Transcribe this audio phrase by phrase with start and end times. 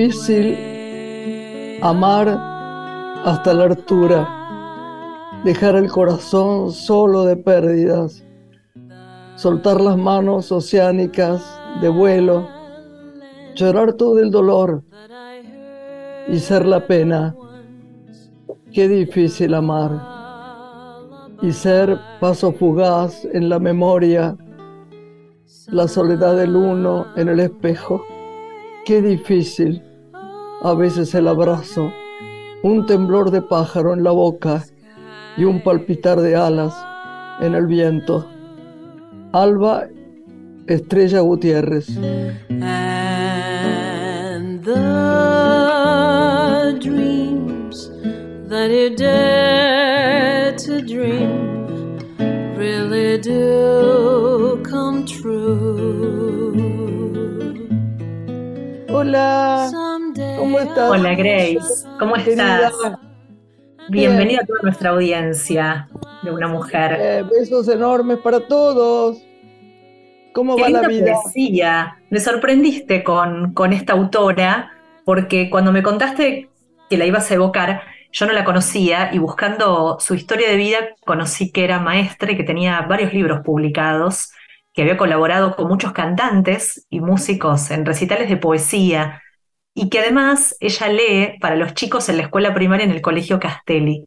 [0.00, 0.56] difícil
[1.82, 2.26] amar
[3.22, 4.26] hasta la altura,
[5.44, 8.24] dejar el corazón solo de pérdidas,
[9.36, 11.44] soltar las manos oceánicas
[11.82, 12.48] de vuelo,
[13.54, 14.82] llorar todo el dolor
[16.28, 17.36] y ser la pena.
[18.72, 20.00] Qué difícil amar
[21.42, 24.34] y ser paso fugaz en la memoria,
[25.66, 28.02] la soledad del uno en el espejo.
[28.86, 29.82] Qué difícil
[30.62, 31.90] a veces el abrazo,
[32.62, 34.64] un temblor de pájaro en la boca
[35.36, 36.74] y un palpitar de alas
[37.40, 38.26] en el viento.
[39.32, 39.86] Alba
[40.66, 41.88] Estrella Gutiérrez.
[42.48, 42.62] And
[44.62, 44.76] the
[46.80, 47.90] dreams
[48.48, 51.96] that you dare to dream
[52.56, 56.50] really do come true.
[58.90, 59.70] Hola,
[60.40, 60.90] ¿cómo estás?
[60.90, 62.72] Hola Grace, ¿cómo estás?
[63.90, 65.88] Bienvenida a toda nuestra audiencia
[66.22, 66.96] de una mujer.
[66.98, 69.22] Eh, besos enormes para todos.
[70.32, 71.14] ¿Cómo Qué va la vida?
[71.22, 71.98] poesía.
[72.08, 74.70] Me sorprendiste con, con esta autora,
[75.04, 76.48] porque cuando me contaste
[76.88, 80.78] que la ibas a evocar, yo no la conocía y buscando su historia de vida
[81.04, 84.32] conocí que era maestra y que tenía varios libros publicados,
[84.72, 89.20] que había colaborado con muchos cantantes y músicos en recitales de poesía
[89.74, 93.38] y que además ella lee para los chicos en la escuela primaria en el Colegio
[93.38, 94.06] Castelli.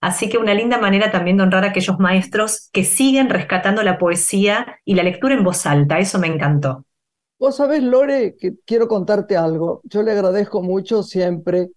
[0.00, 3.98] Así que una linda manera también de honrar a aquellos maestros que siguen rescatando la
[3.98, 5.98] poesía y la lectura en voz alta.
[5.98, 6.84] Eso me encantó.
[7.38, 9.80] Vos sabés, Lore, que quiero contarte algo.
[9.84, 11.70] Yo le agradezco mucho siempre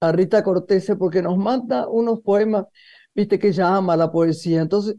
[0.00, 2.66] a Rita Cortese porque nos manda unos poemas,
[3.14, 4.60] viste que ella ama la poesía.
[4.60, 4.96] Entonces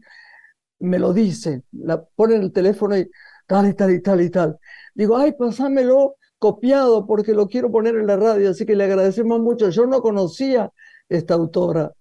[0.78, 3.10] me lo dice, la pone en el teléfono y
[3.46, 4.58] tal y tal y tal y tal.
[4.94, 9.40] Digo, ay, pasámelo copiado porque lo quiero poner en la radio, así que le agradecemos
[9.40, 9.70] mucho.
[9.70, 10.70] Yo no conocía
[11.08, 11.92] esta autora.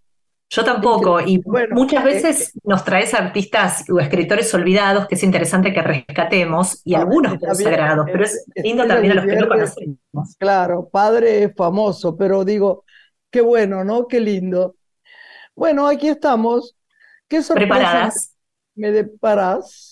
[0.49, 5.23] Yo tampoco, y Bueno, muchas eh, veces nos traes artistas o escritores olvidados que es
[5.23, 9.47] interesante que rescatemos, y Ah, algunos consagrados, pero es lindo también a los que no
[9.47, 10.35] conocemos.
[10.37, 12.83] Claro, padre es famoso, pero digo,
[13.31, 14.07] qué bueno, ¿no?
[14.07, 14.75] Qué lindo.
[15.55, 16.75] Bueno, aquí estamos.
[17.27, 18.35] ¿Qué sorpresa ¿Preparadas?
[18.75, 19.84] me deparás?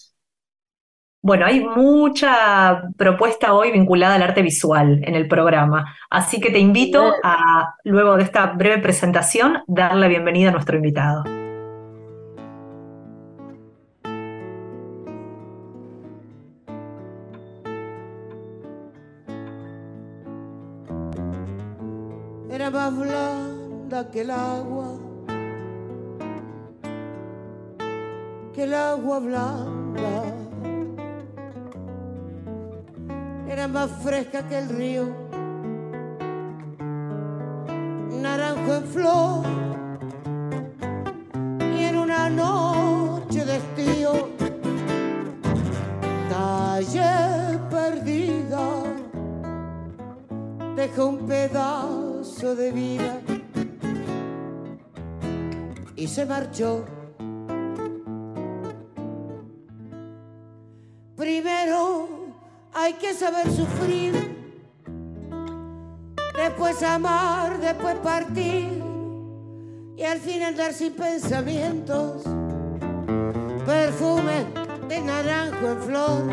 [1.26, 6.60] Bueno, hay mucha propuesta hoy vinculada al arte visual en el programa, así que te
[6.60, 11.24] invito a, luego de esta breve presentación, dar la bienvenida a nuestro invitado.
[22.50, 25.00] era más blanda que el agua,
[28.54, 30.33] que el agua blanca,
[33.68, 35.08] más fresca que el río,
[38.22, 39.46] naranjo en flor,
[41.76, 44.30] y en una noche de estío,
[46.30, 48.84] calle perdida.
[50.76, 53.22] Deja un pedazo de vida.
[55.96, 56.93] Y se marchó.
[63.14, 64.14] Saber sufrir,
[66.36, 68.84] después amar, después partir
[69.96, 72.24] y al fin andar sin pensamientos.
[73.66, 74.46] Perfume
[74.90, 76.24] de naranjo en flor,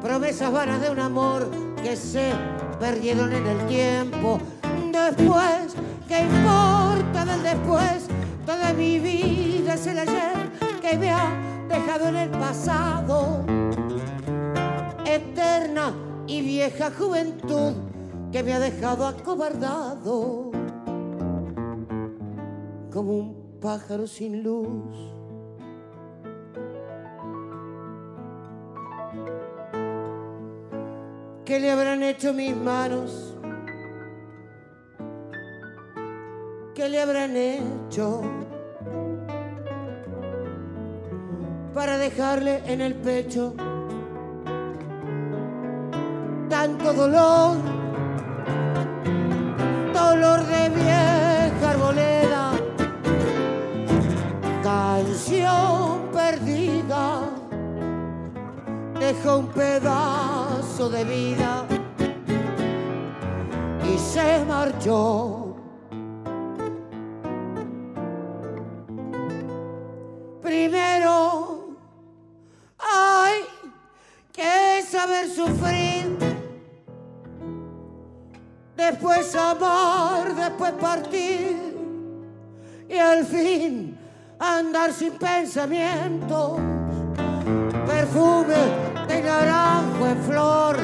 [0.00, 1.50] promesas vanas de un amor
[1.82, 2.32] que se
[2.78, 4.38] perdieron en el tiempo.
[4.92, 5.74] Después,
[6.08, 8.06] ¿qué importa del después?
[8.46, 10.50] Toda mi vida es el ayer
[10.80, 11.36] que me ha
[11.68, 13.44] dejado en el pasado.
[15.14, 15.94] Eterna
[16.26, 17.72] y vieja juventud
[18.32, 20.50] que me ha dejado acobardado
[22.92, 25.14] como un pájaro sin luz.
[31.44, 33.36] ¿Qué le habrán hecho mis manos?
[36.74, 38.22] ¿Qué le habrán hecho?
[41.72, 43.54] Para dejarle en el pecho
[46.92, 47.56] dolor,
[49.92, 52.52] dolor de vieja arboleda,
[54.62, 57.20] canción perdida
[59.04, 61.66] dejó un pedazo de vida
[63.92, 65.33] y se marchó.
[79.34, 81.76] Después amar, después partir
[82.88, 83.98] y al fin
[84.38, 86.58] andar sin pensamiento.
[87.86, 88.54] Perfume
[89.08, 90.76] de naranjo en flor,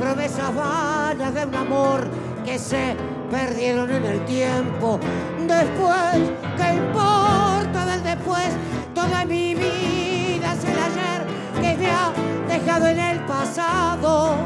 [0.00, 2.06] promesas vanas de un amor
[2.44, 2.94] que se
[3.30, 5.00] perdieron en el tiempo.
[5.46, 8.50] Después, ¿qué importa del después?
[8.94, 11.26] Toda mi vida es el ayer
[11.60, 12.12] que me ha
[12.48, 14.36] dejado en el pasado.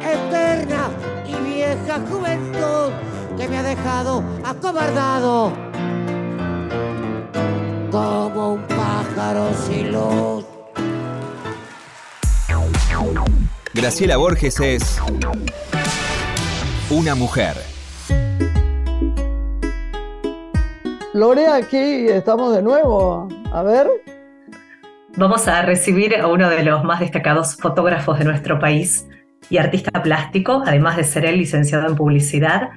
[0.00, 2.92] Eterna y vieja juventud
[3.36, 5.52] que me ha dejado acobardado
[7.90, 10.44] como un pájaro sin luz.
[13.74, 15.00] Graciela Borges es
[16.90, 17.56] una mujer.
[21.12, 23.28] Lorea, aquí estamos de nuevo.
[23.52, 23.88] A ver.
[25.16, 29.06] Vamos a recibir a uno de los más destacados fotógrafos de nuestro país
[29.48, 32.70] y artista plástico, además de ser él licenciado en publicidad.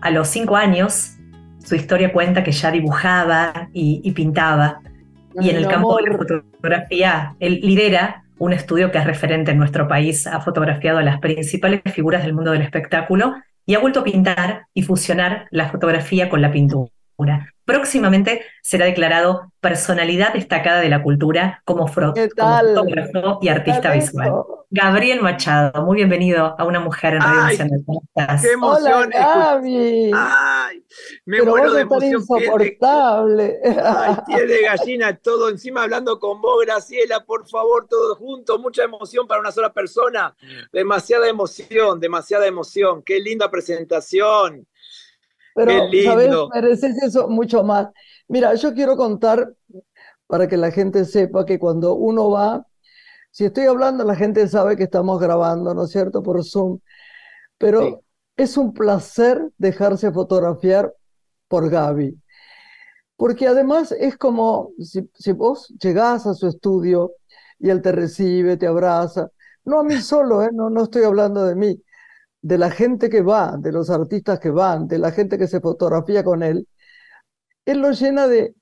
[0.00, 1.16] A los cinco años,
[1.64, 4.80] su historia cuenta que ya dibujaba y, pintaba.
[5.40, 9.58] Y en el campo de la fotografía, él lidera un estudio que es referente en
[9.58, 13.34] nuestro país, ha fotografiado a las principales figuras del mundo del espectáculo
[13.64, 16.90] y ha vuelto a pintar y fusionar la fotografía con la pintura.
[17.64, 24.32] Próximamente será declarado personalidad destacada de la cultura como, fotógrafo y artista visual.
[24.76, 27.84] Gabriel Machado, muy bienvenido a Una Mujer en Radio Nacional.
[28.42, 29.10] ¡Qué emoción!
[29.14, 29.60] Hola,
[30.12, 30.84] ¡Ay!
[31.24, 32.42] Me Pero muero vos de estás emoción.
[32.60, 33.58] insoportable.
[33.82, 38.60] Ay, piel de gallina, todo encima hablando con vos, Graciela, por favor, todos juntos.
[38.60, 40.36] Mucha emoción para una sola persona.
[40.72, 43.02] Demasiada emoción, demasiada emoción.
[43.02, 44.66] Qué linda presentación.
[45.54, 46.24] Pero, Qué ¿sabes?
[46.26, 46.50] lindo.
[46.52, 47.88] Mereces eso mucho más.
[48.28, 49.54] Mira, yo quiero contar
[50.26, 52.66] para que la gente sepa que cuando uno va,
[53.36, 56.22] si estoy hablando, la gente sabe que estamos grabando, ¿no es cierto?
[56.22, 56.78] Por Zoom.
[57.58, 57.96] Pero Sí.
[58.36, 60.94] es un placer dejarse fotografiar
[61.48, 62.20] por Gaby.
[63.16, 67.12] Porque además es como si, si vos llegás a su estudio
[67.58, 69.30] y él te recibe, te abraza.
[69.64, 70.50] No a mí solo, ¿eh?
[70.52, 71.82] No, no estoy hablando de mí,
[72.42, 75.60] de la gente que va, de los artistas que van, de la gente que se
[75.60, 76.68] fotografía con él.
[77.66, 78.54] Él lo llena de,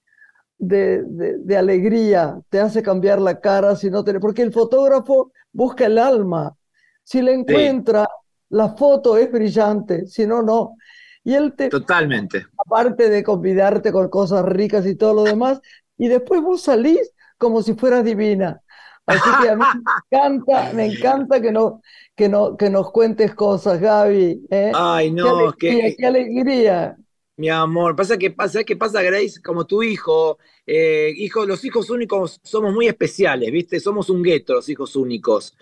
[0.69, 4.19] de, de- de alegría, te hace cambiar la cara si no te...
[4.21, 6.57] Porque el fotógrafo busca el alma.
[7.05, 8.07] Si la encuentra,
[8.51, 10.77] la foto es brillante, si no, no.
[11.25, 12.47] Y él te, Totalmente.
[12.57, 15.61] aparte de convidarte con cosas ricas y todo lo demás,
[15.97, 18.61] y después vos salís como si fueras divina.
[19.07, 19.81] Así que a mí me
[20.19, 21.83] encanta, me encanta que, no,
[22.17, 24.47] que, no, que nos cuentes cosas, Gaby.
[24.51, 24.81] ¿eh?
[24.89, 26.97] Ay, Qué no, es alegría, que qué alegría.
[27.37, 29.43] Mi amor, pasa que pasa, ¿qué pasa, Grace?
[29.43, 33.81] Como tu hijo, eh, hijo, los hijos únicos somos muy especiales, ¿viste?
[33.81, 35.57] Somos un gueto, los hijos únicos.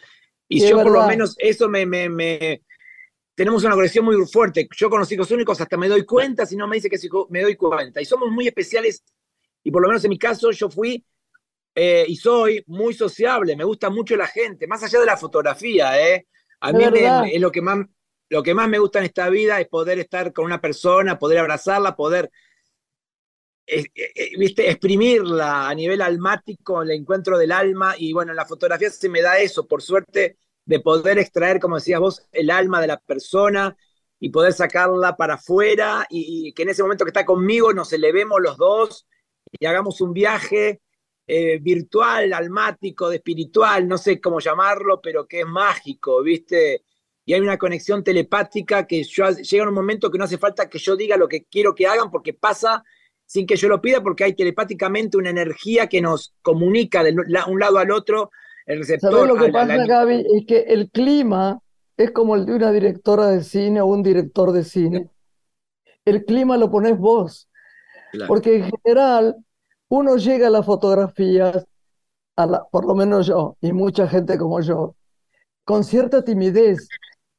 [0.49, 2.63] Y Sí, yo por lo menos eso me, me, me-
[3.35, 4.69] tenemos una conexión muy fuerte.
[4.77, 7.29] Yo con los hijos únicos hasta me doy cuenta, si no me dice que hijo,
[7.31, 8.01] me doy cuenta.
[8.03, 9.05] Y somos muy especiales,
[9.65, 11.05] y por lo menos en mi caso yo fui
[11.75, 16.01] eh, y soy muy sociable, me gusta mucho la gente, más allá de la fotografía,
[16.15, 16.27] ¿eh?
[16.61, 17.87] A mí me- es lo que más,
[18.33, 21.41] lo que más me gusta en esta vida es poder estar con una persona, poder
[21.41, 22.31] abrazarla, poder
[23.67, 24.71] eh, eh, ¿viste?
[24.71, 29.21] exprimirla a nivel almático, el encuentro del alma, y bueno, en la fotografía se me
[29.21, 33.77] da eso, por suerte, de poder extraer, como decías vos, el alma de la persona
[34.19, 38.41] y poder sacarla para afuera y, que en ese momento que está conmigo nos elevemos
[38.41, 39.07] los dos
[39.51, 40.81] y hagamos un viaje
[41.27, 46.87] eh, virtual, almático, de espiritual, no sé cómo llamarlo, pero que es mágico, ¿viste?
[47.25, 50.79] Y hay una conexión telepática que yo, llega un momento que no hace falta que
[50.79, 52.83] yo diga lo que quiero que hagan porque pasa
[53.27, 57.47] sin que yo lo pida porque hay telepáticamente una energía que nos comunica de la-
[57.47, 58.31] un lado al otro,
[58.67, 59.13] el receptor.
[59.13, 60.27] ¿Sabés lo que la- pasa, la- Gaby?
[60.35, 61.61] Es que el clima
[61.97, 65.09] es como el de una directora de cine o un director de cine.
[66.05, 67.49] El clima lo pones vos.
[68.11, 68.29] Claro.
[68.29, 69.37] Porque en general
[69.89, 71.65] uno llega a las fotografías,
[72.37, 74.97] a la- por lo menos yo, y mucha gente como yo,
[75.65, 76.89] con cierta timidez.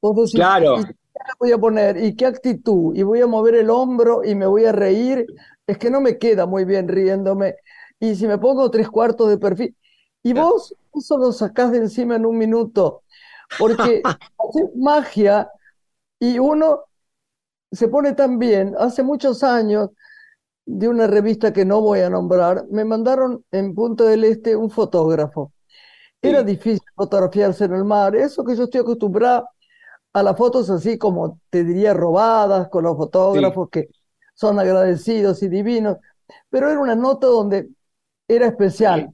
[0.03, 0.75] Vos decís, Claro.
[0.75, 0.93] ¿y qué
[1.39, 1.97] voy a poner?
[1.97, 2.95] ¿Y qué actitud?
[2.95, 5.31] ¿Y voy a mover el hombro y me voy a reír?
[5.67, 7.55] Es que no me queda muy bien riéndome.
[7.99, 9.75] Y si me pongo tres cuartos de perfil.
[10.23, 10.49] Y Claro.
[10.53, 13.03] vos eso lo sacás de encima en un minuto.
[13.57, 15.49] Porque haces magia
[16.19, 16.85] y uno
[17.71, 18.75] se pone tan bien.
[18.79, 19.89] Hace muchos años,
[20.65, 24.69] de una revista que no voy a nombrar, me mandaron en Punta del Este un
[24.71, 25.53] fotógrafo.
[26.21, 26.45] Era Sí.
[26.45, 28.15] difícil fotografiarse en el mar.
[28.15, 29.49] Eso que yo estoy acostumbrada
[30.13, 33.89] a las fotos así como te diría robadas con los fotógrafos que
[34.35, 35.97] son agradecidos y divinos.
[36.49, 37.69] Pero era una nota donde
[38.27, 39.13] era especial.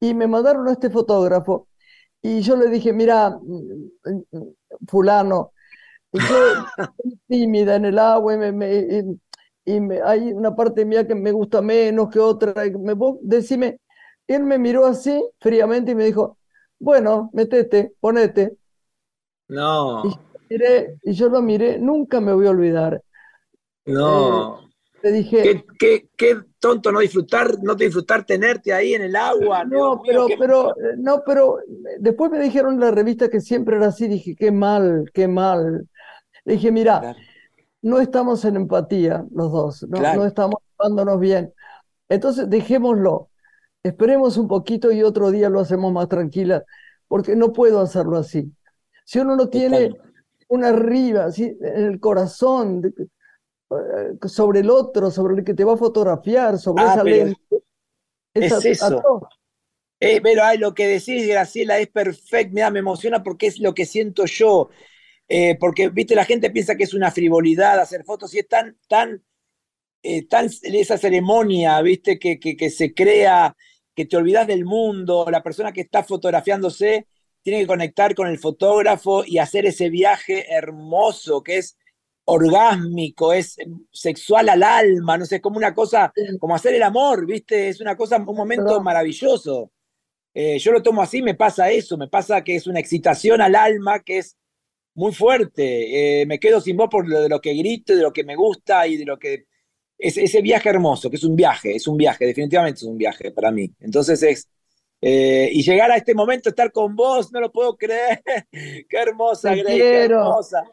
[0.00, 1.68] Y me mandaron a este fotógrafo
[2.22, 3.38] y yo le dije, mira,
[4.88, 5.52] fulano,
[6.12, 6.68] yo soy
[7.28, 9.20] tímida en el agua y, me, me- y-
[9.76, 12.66] y me- hay una parte mía que me gusta menos que otra.
[12.66, 13.80] y me, vos decime,
[14.26, 16.38] él me miró así fríamente y me dijo,
[16.78, 18.56] bueno, metete, ponete.
[19.48, 23.02] No, Miré, y yo lo miré, nunca me voy a olvidar.
[23.86, 24.60] no.
[25.02, 29.64] Le dije, Qué, qué, qué tonto no disfrutar, no disfrutar tenerte ahí en el agua.
[29.64, 31.64] No, mío, pero, qué- pero, eh, no, pero eh,
[32.00, 35.88] después me dijeron en la revista que siempre era así, dije, qué mal, qué mal.
[36.44, 37.18] Le dije, mira, Claro.
[37.82, 40.20] no estamos en empatía los dos, no, Claro.
[40.20, 41.52] no estamos llevándonos bien.
[42.08, 43.30] Entonces, dejémoslo,
[43.82, 46.64] esperemos un poquito y otro día lo hacemos más tranquila,
[47.08, 48.52] porque no puedo hacerlo así.
[49.08, 49.90] Si uno no tiene
[50.48, 52.92] una arriba, en el corazón, de-
[53.70, 57.36] eh, sobre el otro, sobre el que te va a fotografiar, sobre Ah, esa lente,
[58.34, 59.28] es esa- eso.
[59.98, 62.52] Eh, pero ay, lo que decís, Graciela, es perfecto.
[62.52, 64.68] Mira, me emociona porque es lo que siento yo.
[65.26, 68.76] Eh, porque, viste, la gente piensa que es una frivolidad hacer fotos y es tan,
[68.88, 69.24] tan,
[70.02, 73.56] eh, tan esa ceremonia, viste, que, que, que se crea,
[73.94, 75.26] que te olvidas del mundo.
[75.30, 77.06] La persona que está fotografiándose
[77.42, 81.78] tiene que conectar con el fotógrafo y hacer ese viaje hermoso que es
[82.24, 83.56] orgásmico, es
[83.90, 87.80] sexual al alma, no sé, es como una cosa, como hacer el amor, viste, es
[87.80, 89.72] una cosa, un momento maravilloso.
[90.34, 93.54] Eh, yo lo tomo así, me pasa eso, me pasa que es una excitación al
[93.54, 94.36] alma que es
[94.94, 96.20] muy fuerte.
[96.20, 98.36] Eh, me quedo sin voz por lo de lo que grito, de lo que me
[98.36, 99.46] gusta y de lo que...
[99.96, 103.30] Es, ese viaje hermoso, que es un viaje, es un viaje, definitivamente es un viaje
[103.32, 103.72] para mí.
[103.80, 104.48] Entonces es...
[105.00, 108.22] eh, y llegar a este momento, estar con vos, no lo puedo creer.
[108.88, 110.64] Qué hermosa, Te Grace, qué hermosa.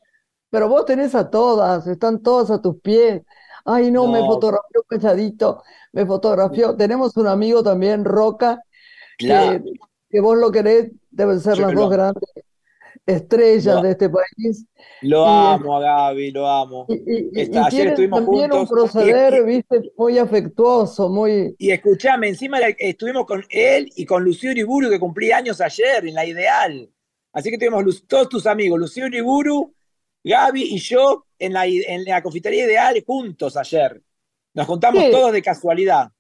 [0.50, 3.22] Pero vos tenés a todas, están todas a tus pies.
[3.66, 6.76] Ay, no, me fotografió calladito, me fotografió.
[6.76, 8.62] Tenemos un amigo también, Roca,
[9.18, 9.64] que, Claro.
[10.10, 12.30] que vos lo querés, deben ser Yo las lo dos grandes
[13.06, 14.66] estrellas Lo- de este país.
[15.02, 16.86] Lo Y, amo a Gaby, lo amo.
[16.90, 21.10] Y, y- y- Está- y ayer estuvimos también un juntos y- proceder, viste, muy afectuoso,
[21.10, 21.56] muy...
[21.60, 26.14] Y escuchame, encima estuvimos con él y con Lucio Uriburu, que cumplía años ayer, en
[26.16, 26.90] la ideal.
[27.34, 29.74] Así que tuvimos todos tus amigos, Lucio Uriburu,
[30.24, 34.02] Gaby y yo, en la, en la confitería ideal juntos ayer.
[34.54, 35.12] Nos juntamos ¿Qué?
[35.12, 36.12] todos de casualidad.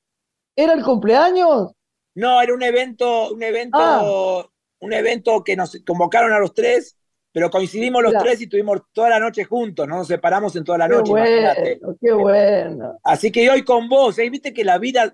[0.56, 1.72] ¿Era el cumpleaños?
[2.15, 4.46] No, era un evento, un evento, Ah.
[4.86, 6.98] Un evento que nos convocaron a los tres,
[7.32, 10.77] pero coincidimos los tres y estuvimos toda la noche juntos, no nos separamos en toda
[10.77, 13.00] la Qué noche, bueno, qué bueno.
[13.04, 14.30] Así que hoy con vos, ¿eh?
[14.30, 15.13] viste que la vida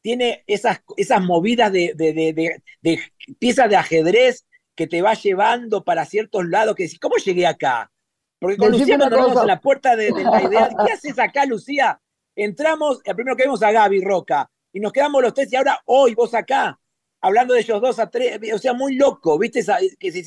[0.00, 3.00] tiene esas, esas movidas de, de, de,
[3.38, 7.92] piezas de ajedrez que te va llevando para ciertos lados que decís, ¿cómo llegué acá?
[8.40, 9.42] Porque con Decime Lucía nos vemos cosa.
[9.42, 12.00] en la puerta de, de la idea, ¿qué haces acá, Lucía?
[12.34, 15.80] Entramos, el primero que vimos a Gaby Roca, y nos quedamos los tres, y ahora
[15.84, 16.79] hoy vos acá,
[17.20, 19.62] hablando de ellos dos a tres, o sea, muy loco, ¿viste?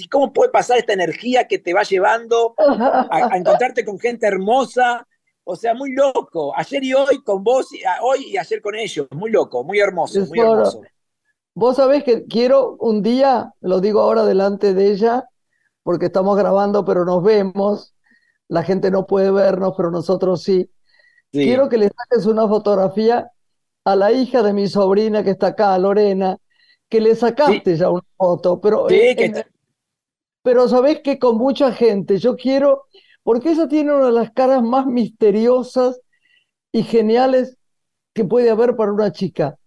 [0.09, 5.07] ¿cómo puede pasar esta energía que te va llevando a, a encontrarte con gente hermosa.
[5.45, 6.53] O sea, muy loco.
[6.55, 9.07] Ayer y hoy con vos, y- a- hoy y ayer con ellos.
[9.11, 10.81] Muy loco, muy hermoso, muy hermoso.
[11.55, 15.25] Vos sabés que quiero un día, lo digo ahora delante de ella,
[15.83, 17.93] porque estamos grabando, pero nos vemos.
[18.47, 20.69] La gente no puede vernos, pero nosotros sí.
[21.31, 21.43] Sí.
[21.43, 23.29] Quiero que le saques una fotografía
[23.83, 26.37] a la hija de mi sobrina que está acá, Lorena,
[26.93, 29.47] que le sacaste ya una foto, pero, Sí, que está-
[30.43, 32.83] pero sabés que con mucha gente, yo quiero,
[33.23, 35.99] porque ella tiene una de las caras más misteriosas
[36.71, 37.57] y geniales
[38.13, 39.57] que puede haber para una chica.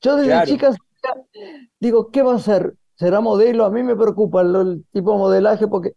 [0.00, 0.46] Yo desde Claro.
[0.46, 0.74] chica
[1.80, 2.74] digo, ¿qué va a ser?
[2.96, 3.64] ¿Será modelo?
[3.66, 5.92] A mí me preocupa el, el tipo de modelaje porque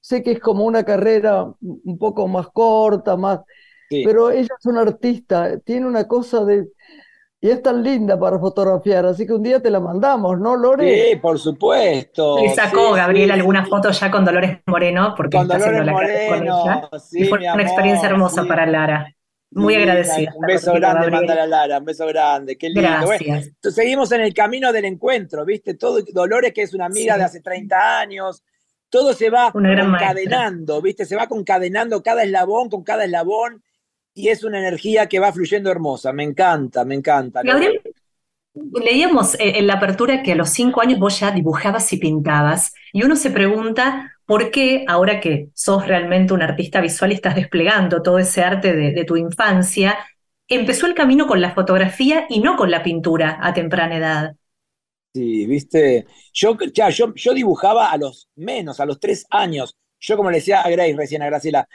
[0.00, 3.40] sé que es como una carrera un poco más corta, más,
[3.90, 4.04] sí.
[4.04, 6.68] pero ella es una artista, tiene una cosa de...
[7.44, 11.10] Y es tan linda para fotografiar, así que un día te la mandamos, ¿no, Lore?
[11.10, 12.38] Sí, por supuesto.
[12.38, 13.70] Le sacó Sí, Gabriel sí, algunas sí.
[13.70, 16.98] fotos ya con Dolores Moreno, porque Con está haciendo Dolores la con Moreno, ella.
[17.00, 18.48] sí, y fue una amor, experiencia hermosa sí.
[18.48, 19.14] para Lara.
[19.50, 20.32] Muy agradecida.
[20.34, 22.80] Un beso contigo, grande, mándale a Lara, un beso grande, qué lindo.
[23.06, 23.50] Gracias.
[23.74, 25.74] seguimos en el camino del encuentro, ¿viste?
[25.74, 27.18] Todo, Dolores, que es una amiga Sí.
[27.20, 28.42] de hace 30 años,
[28.88, 30.14] todo se va Una gran maestra.
[30.14, 31.04] concadenando, ¿viste?
[31.04, 33.62] Se va concadenando cada eslabón con cada eslabón
[34.14, 36.12] y es una energía que va fluyendo hermosa.
[36.12, 37.42] Me encanta, me encanta.
[37.42, 37.80] Gabriel,
[38.54, 42.72] leíamos eh, en la apertura que a los cinco años vos ya dibujabas y pintabas,
[42.92, 47.34] y uno se pregunta por qué, ahora que sos realmente un artista visual y estás
[47.34, 49.98] desplegando todo ese arte de, de tu infancia,
[50.48, 54.36] empezó el camino con la fotografía y no con la pintura a temprana edad.
[55.14, 59.76] Sí, viste, yo, ya, yo, yo dibujaba a los menos, a los tres años.
[60.00, 61.68] Yo, como le decía a Grace recién, a Graciela,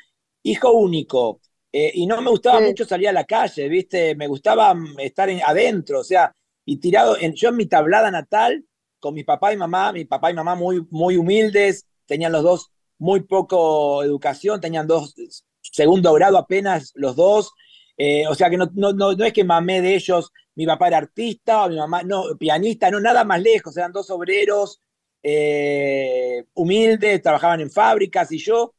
[0.44, 1.40] hijo único,
[1.72, 2.66] eh, y no me gustaba Sí.
[2.66, 6.34] mucho salir a la calle, viste, me gustaba mm, estar en- adentro, o sea,
[6.66, 8.66] y tirado, en, yo en mi tablada natal,
[9.00, 12.72] con mi papá y mamá, mi papá y mamá muy, muy humildes, tenían los dos
[12.98, 15.16] muy poco educación, tenían dos,
[15.62, 17.52] segundo grado apenas los dos,
[17.98, 20.98] eh, o sea que no, no, no, es que mamé de ellos, mi papá era
[20.98, 24.82] artista, mi mamá, no, pianista, no, nada más lejos, eran dos obreros
[25.24, 28.74] eh, humildes, trabajaban en fábricas y yo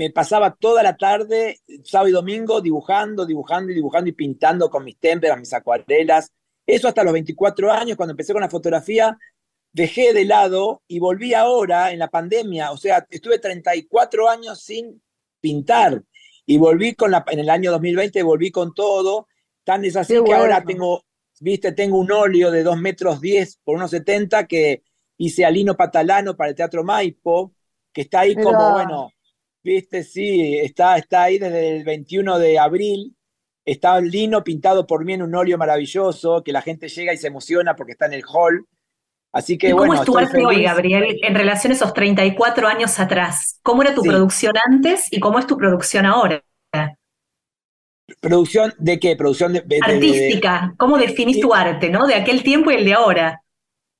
[0.00, 4.82] me pasaba toda la tarde, sábado y domingo, dibujando, dibujando y dibujando y pintando con
[4.82, 6.32] mis témperas, mis acuarelas.
[6.66, 9.18] Eso hasta los 24 años, cuando empecé con la fotografía,
[9.70, 12.72] dejé de lado y volví ahora en la pandemia.
[12.72, 15.02] O sea, estuve 34 años sin
[15.38, 16.02] pintar
[16.46, 19.28] y volví con la, en el año 2020, volví con todo.
[19.64, 21.04] Tan es así que ahora tengo,
[21.40, 24.82] viste, tengo un óleo de 2 metros 10 por unos 70 que
[25.18, 27.52] hice a Lino Patalano para el Teatro Maipo,
[27.92, 29.12] que está ahí como, bueno,
[29.62, 33.16] Viste, sí, está, está ahí desde el 21 de abril.
[33.64, 37.18] Está el lino pintado por mí en un óleo maravilloso, que la gente llega y
[37.18, 38.66] se emociona porque está en el hall.
[39.32, 42.98] Así que, ¿Cómo bueno, es tu arte hoy, Gabriel, en relación a esos 34 años
[42.98, 43.60] atrás?
[43.62, 46.42] ¿Cómo era tu producción antes y cómo es tu producción ahora?
[48.20, 49.14] ¿Producción de qué?
[49.14, 50.74] Producción de, Artística.
[50.76, 52.06] ¿Cómo definís tu arte, no?
[52.06, 53.42] De aquel tiempo y el de ahora.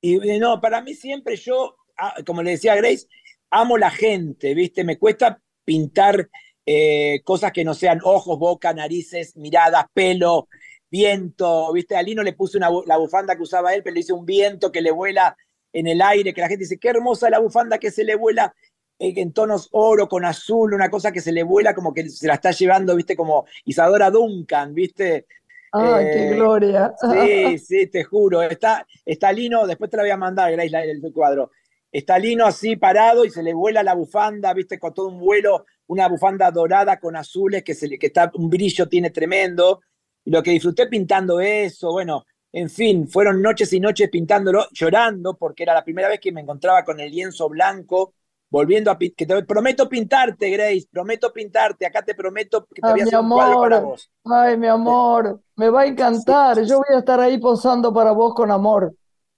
[0.01, 3.07] Y no, para mí siempre yo, ah, como le decía Grace,
[3.51, 4.83] amo la gente, ¿viste?
[4.83, 6.29] Me cuesta pintar
[6.65, 10.47] eh, cosas que no sean ojos, boca, narices, miradas, pelo,
[10.89, 11.95] viento, ¿viste?
[11.95, 14.71] A Lino le puse una, la bufanda que usaba él, pero le hice un viento
[14.71, 15.35] que le vuela
[15.73, 18.53] en el aire, que la gente dice, qué hermosa la bufanda que se le vuela
[18.99, 22.35] en tonos oro con azul, una cosa que se le vuela como que se la
[22.35, 23.15] está llevando, ¿viste?
[23.15, 25.25] Como Isadora Duncan, ¿viste?
[25.71, 26.93] ¡Ay, qué eh, gloria!
[26.99, 28.41] Sí, sí, te juro.
[28.43, 31.51] Está, está Lino, después te la voy a mandar, Grace, el cuadro.
[31.91, 35.65] Está Lino así parado y se le vuela la bufanda, viste, con todo un vuelo,
[35.87, 39.81] una bufanda dorada con azules que, se le, que está, un brillo tiene tremendo.
[40.23, 45.35] Y lo que disfruté pintando eso, bueno, en fin, fueron noches y noches pintándolo, llorando,
[45.35, 48.13] porque era la primera vez que me encontraba con el lienzo blanco,
[48.49, 52.99] volviendo a que te prometo pintarte, Grace, prometo pintarte, acá te prometo que te voy
[52.99, 54.11] a hacer un cuadro para vos.
[54.25, 58.33] Ay, mi amor, me va a encantar, yo voy a estar ahí posando para vos
[58.33, 58.93] con amor.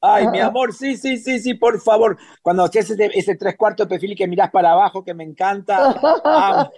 [0.05, 2.17] Ay, mi amor, sí, sí, sí, sí, por favor.
[2.41, 6.69] Cuando haces ese, tres cuartos de perfil y que mirás para abajo, que me encanta,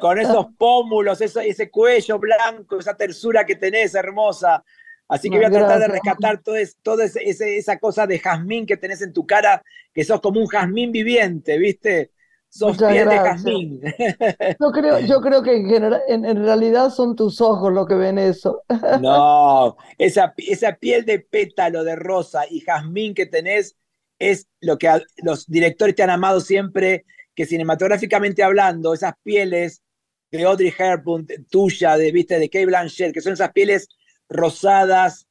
[0.00, 4.64] con esos pómulos, ese, cuello blanco, esa tersura que tenés, hermosa.
[5.06, 9.02] Así que voy a tratar de rescatar toda todo esa cosa de jazmín que tenés
[9.02, 9.62] en tu cara,
[9.94, 12.10] que sos como un jazmín viviente, ¿viste?
[12.54, 13.80] Sos piel de jazmín.
[14.60, 18.18] Yo creo, yo creo que en, general, en, realidad son tus ojos lo que ven
[18.18, 18.62] eso.
[19.00, 23.78] No, esa, esa piel de pétalo de rosa y jazmín que tenés
[24.18, 24.90] es lo que
[25.22, 29.82] los directores te han amado siempre, que cinematográficamente hablando, esas pieles
[30.30, 32.38] de Audrey Hepburn, tuya, de, ¿viste?
[32.38, 33.88] de Kate Blanchett, que son esas pieles
[34.28, 35.26] rosadas,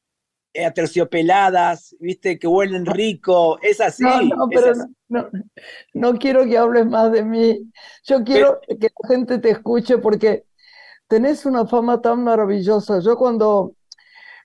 [0.54, 4.04] aterciopeladas, viste, que huelen rico, es así.
[4.04, 4.74] No, no, pero
[5.08, 5.30] No,
[5.94, 7.72] no, quiero que hables más de mí.
[8.04, 10.46] Yo quiero que la gente te escuche porque
[11.08, 13.00] tenés una fama tan maravillosa.
[13.00, 13.76] Yo cuando,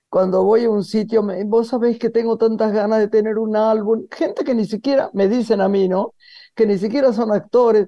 [0.09, 4.07] cuando voy a un sitio, vos sabés que tengo tantas ganas de tener un álbum,
[4.11, 6.13] gente que ni siquiera, me dicen a mí, ¿no?
[6.55, 7.87] Que ni siquiera son actores.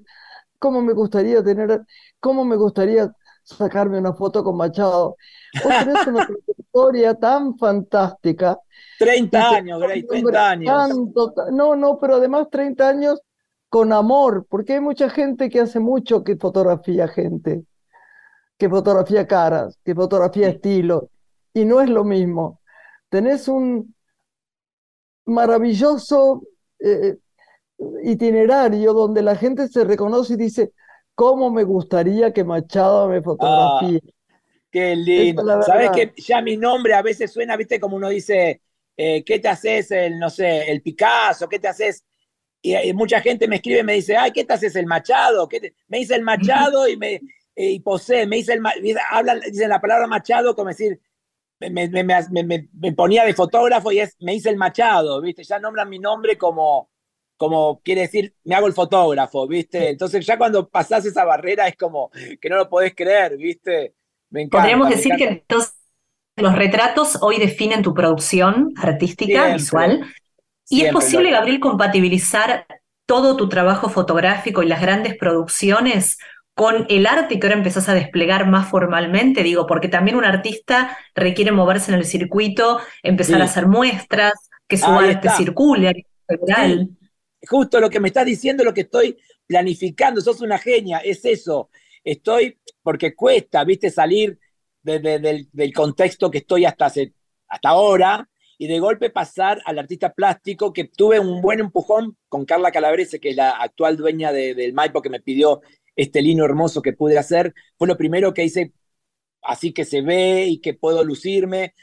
[0.59, 1.81] ¿Cómo me gustaría tener,
[2.19, 3.11] cómo me gustaría
[3.57, 5.15] sacarme una foto con Machado?
[5.51, 8.59] Tenés una historia tan fantástica.
[8.99, 10.89] 30 años, Grace, 30 años.
[11.51, 13.21] no, no, pero además 30 años
[13.69, 17.63] con amor, porque hay mucha gente que hace mucho que fotografía gente,
[18.57, 21.09] que fotografía caras, que fotografía estilo,
[21.53, 22.59] y no es lo mismo.
[23.09, 23.95] Tenés un
[25.25, 26.43] maravilloso
[26.79, 27.17] eh,
[28.03, 30.73] itinerario donde la gente se reconoce y dice,
[31.19, 33.99] ¿cómo me gustaría que Machado me fotografíe?
[34.01, 34.11] Ah,
[34.71, 35.61] Qué lindo.
[35.63, 38.61] Sabes que ya mi nombre a veces suena, viste, como uno dice,
[38.95, 41.49] eh, ¿qué te haces el, no sé, el Picasso?
[41.49, 42.05] ¿Qué te haces?
[42.61, 45.49] Y, mucha gente me escribe y me dice, ay, ¿qué te haces el Machado?
[45.49, 47.19] ¿Qué Me dice el Machado y me
[47.53, 48.63] y posee, me dice el
[49.11, 51.01] hablan, dicen la palabra Machado como decir,
[51.59, 55.43] me, me, me, ponía de fotógrafo y es, me dice el Machado, ¿viste?
[55.43, 56.89] Ya nombran mi nombre como,
[57.39, 59.89] como quiere decir, me hago el fotógrafo, ¿viste?
[59.89, 63.93] Entonces ya cuando pasás esa barrera es como que no lo podés creer, ¿viste?
[64.51, 65.73] Podríamos decir que entonces
[66.35, 70.05] los retratos hoy definen tu producción artística, visual.
[70.67, 72.65] ¿Y es posible, Gabriel, compatibilizar
[73.05, 76.17] todo tu trabajo fotográfico y las grandes producciones
[76.53, 79.43] con el arte que ahora empezás a desplegar más formalmente?
[79.43, 84.33] Digo, porque también un artista requiere moverse en el circuito, empezar a hacer muestras,
[84.67, 86.05] que su arte circule,
[87.47, 91.69] Justo lo que me estás diciendo, lo que estoy planificando, sos una genia, es eso.
[92.03, 94.39] Estoy porque cuesta, viste, salir
[94.81, 100.83] del, contexto que estoy hasta, hasta ahora y de golpe pasar al artista plástico, que
[100.83, 105.09] tuve un buen empujón con Carla Calabrese, que es la actual dueña del Maipo, que
[105.09, 105.61] me pidió
[105.95, 107.53] este lino hermoso que pude hacer.
[107.77, 108.73] Fue lo primero que hice,
[109.41, 111.73] así que se ve y que puedo lucirme.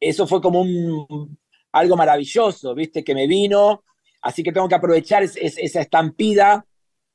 [0.00, 1.38] Eso fue como un,
[1.70, 3.04] algo maravilloso, ¿viste?
[3.04, 3.84] Que me vino.
[4.22, 6.64] Así que tengo que aprovechar esa estampida,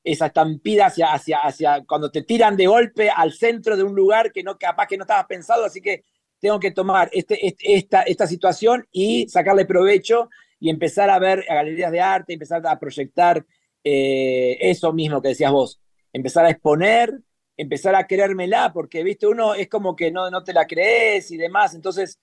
[0.03, 4.31] esa estampida hacia, hacia, hacia cuando te tiran de golpe al centro de un lugar
[4.31, 5.65] que no capaz que no estabas pensado.
[5.65, 6.03] Así que
[6.39, 11.45] tengo que tomar este, este, esta, esta situación y sacarle provecho y empezar a ver
[11.47, 13.45] galerías de arte, empezar a proyectar
[13.83, 15.79] eh, eso mismo que decías vos,
[16.11, 17.21] empezar a exponer,
[17.55, 21.37] empezar a creérmela, porque, viste, uno es como que no, no te la crees y
[21.37, 22.19] demás, entonces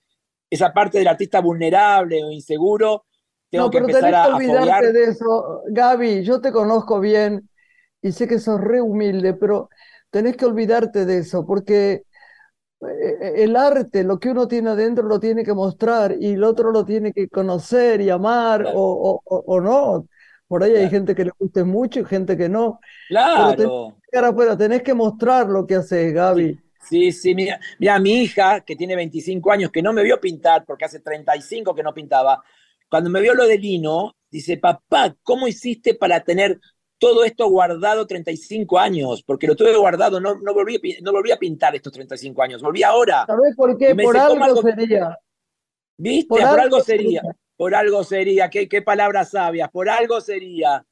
[0.50, 3.06] esa parte del artista vulnerable o inseguro,
[3.56, 7.48] tengo que empezar tenés que olvidarte de eso, Gaby, yo te conozco bien
[8.02, 9.68] y sé que sos re humilde, pero
[10.10, 12.04] tenés que olvidarte de eso, porque
[12.82, 16.70] eh, el arte, lo que uno tiene adentro lo tiene que mostrar y el otro
[16.70, 20.06] lo tiene que conocer y amar o, o, no.
[20.46, 22.80] Por ahí hay gente que le guste mucho y gente que no.
[23.08, 23.96] Claro.
[24.10, 26.60] Pero tenés, tenés que mostrar lo que haces, Gaby.
[26.88, 30.64] Sí, sí, mira, mira, mi hija, que tiene 25 años, que no me vio pintar,
[30.66, 32.42] porque hace 35 que no pintaba,
[32.94, 36.60] cuando me vio lo de Lino, dice, papá, ¿cómo hiciste para tener
[36.96, 41.36] todo esto guardado 35 años, porque lo tuve guardado, no, no, volví, no volví a
[41.36, 43.24] pintar estos 35 años, volví ahora.
[43.26, 43.96] ¿Sabes por qué?
[43.96, 45.18] Por algo, sería.
[45.96, 46.28] ¿Viste?
[46.28, 47.22] Por, algo, sería.
[47.56, 48.48] Por algo sería.
[48.48, 49.68] ¿Qué, qué palabras sabias?
[49.72, 50.86] Por algo sería.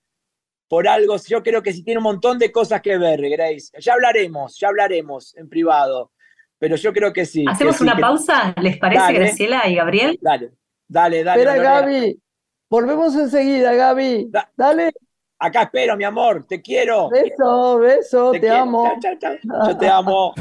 [0.66, 3.70] Por algo, yo creo que sí tiene un montón de cosas que ver, Grace.
[3.78, 6.10] Ya hablaremos, ya hablaremos en privado.
[6.58, 7.44] Pero yo creo que sí.
[7.48, 8.52] ¿Hacemos una pausa?
[8.60, 10.18] ¿Les parece, Graciela y Gabriel?
[10.20, 10.50] Dale,
[10.92, 11.42] dale, dale.
[11.42, 12.22] Espera, Gaby.
[12.68, 14.31] Volvemos enseguida, Gaby.
[14.57, 14.92] dale.
[15.38, 17.09] Acá espero, mi amor, te quiero.
[17.09, 18.85] Beso, beso, te, amo.
[19.00, 19.68] Chao, chao, chao.
[19.68, 20.35] Yo te amo.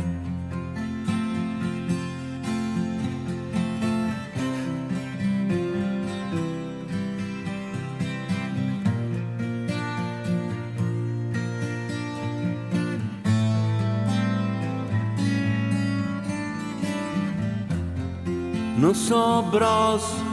[18.77, 20.30] No sabrás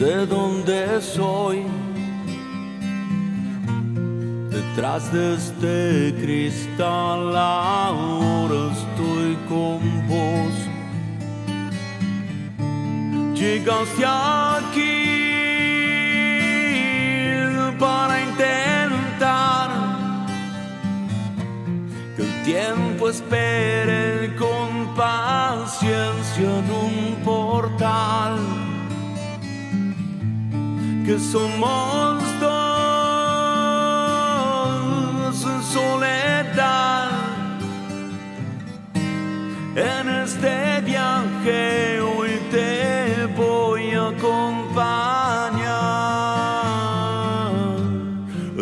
[0.00, 1.62] de dónde soy
[4.50, 10.54] Detrás de este cristal ahora estoy con vos.
[13.34, 15.06] Llegaste aquí
[17.78, 19.70] para intentar
[22.16, 28.49] que el tiempo espere con paciencia en un portal.
[31.10, 32.54] Que somos dos
[35.74, 37.10] soledad.
[39.74, 44.60] En este viaje hoy te voy a acompañar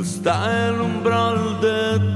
[0.01, 2.08] hasta el umbral de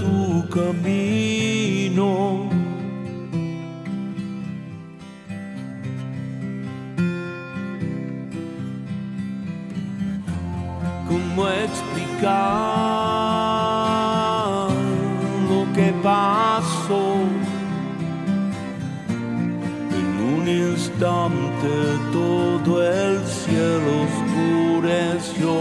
[12.23, 12.63] explicar?
[19.91, 21.75] En un instante
[22.13, 25.53] todo el cielo oscureció,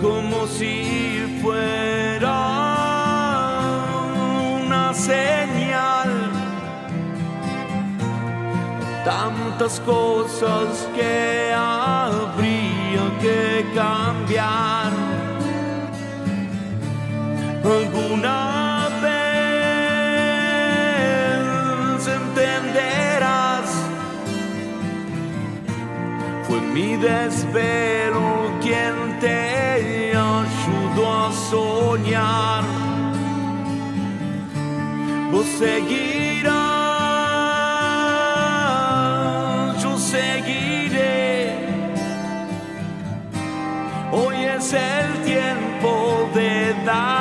[0.00, 2.36] como si fuera
[4.64, 6.10] una señal.
[9.04, 11.52] Tantas cosas que
[14.24, 14.90] cambiar
[17.62, 19.28] alguna vez
[22.08, 23.70] entenderás.
[26.46, 32.64] Fue mi desvelo quien te ayudó a soñar.
[35.32, 36.23] Vos seguirás,
[44.64, 47.13] es el tiempo de dar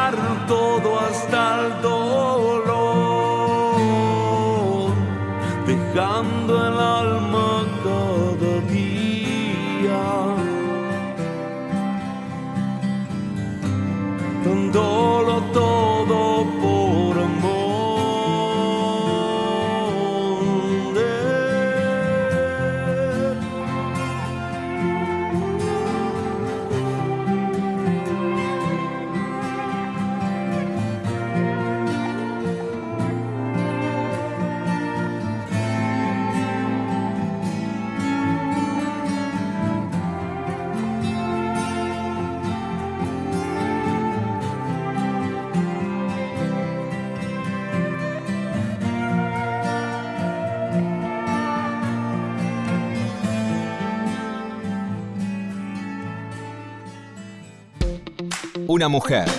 [58.83, 59.29] Una mujer.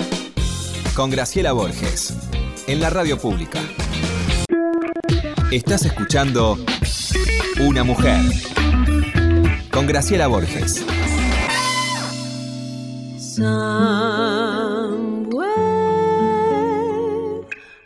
[0.96, 2.14] Con Graciela Borges.
[2.66, 3.61] En la radio pública.
[5.52, 6.57] Estás escuchando
[7.61, 8.22] Una mujer.
[9.70, 10.87] Con Graciela Borges.
[13.18, 13.52] Somewhere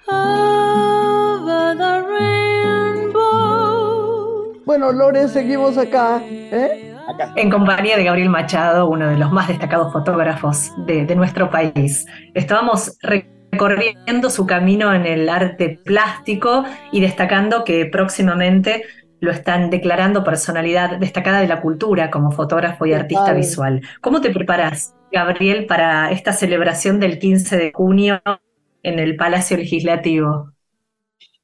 [0.07, 2.03] over the
[3.03, 3.43] rainbow.
[4.65, 6.23] Bueno, Lore, seguimos acá.
[6.25, 6.88] ¿eh?
[7.19, 7.33] Acá.
[7.37, 12.07] En compañía de Gabriel Machado, uno de los más destacados fotógrafos de, de nuestro país.
[12.35, 18.85] Estábamos recorriendo su camino en el arte plástico y destacando que próximamente
[19.21, 23.83] lo están declarando personalidad destacada de la cultura como fotógrafo y artista visual.
[24.01, 28.23] ¿Cómo te preparas, Gabriel, para esta celebración del 15 de junio
[28.83, 30.53] en el Palacio Legislativo?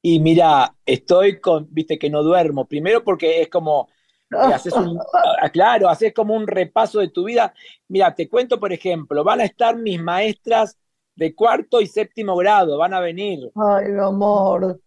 [0.02, 2.66] Y mira, estoy con, viste que no duermo.
[2.66, 3.88] Primero porque es como,
[4.34, 4.98] eh, haces un,
[5.40, 7.52] ah, claro, haces como un repaso de tu vida.
[7.88, 10.78] Mira, te cuento, por ejemplo, van a estar mis maestras
[11.14, 13.50] de cuarto y séptimo grado, van a venir.
[13.54, 14.80] Ay, mi amor.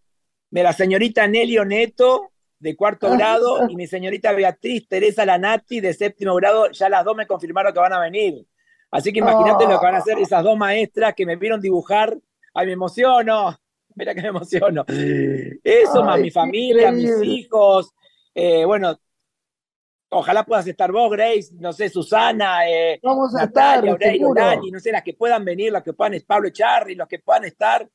[0.50, 5.94] de la señorita Nelly Oneto, de cuarto grado, y mi señorita Beatriz Teresa Lanati, de
[5.94, 8.46] séptimo grado, ya las dos me confirmaron que van a venir.
[8.90, 12.18] Así que imagínate lo que van a hacer esas dos maestras que me vieron dibujar.
[12.54, 13.58] Ay, me emociono.
[13.96, 14.86] Mira que me emociono.
[15.64, 17.92] Eso, más mi familia, mis hijos.
[18.34, 18.98] eh, bueno,
[20.10, 24.80] ojalá puedas estar vos, Grace, no sé, Susana, eh, Vamos a Natalia, estar, Aurelio, no
[24.80, 27.88] sé, las que puedan venir, las que puedan, Pablo Charri, los que puedan estar.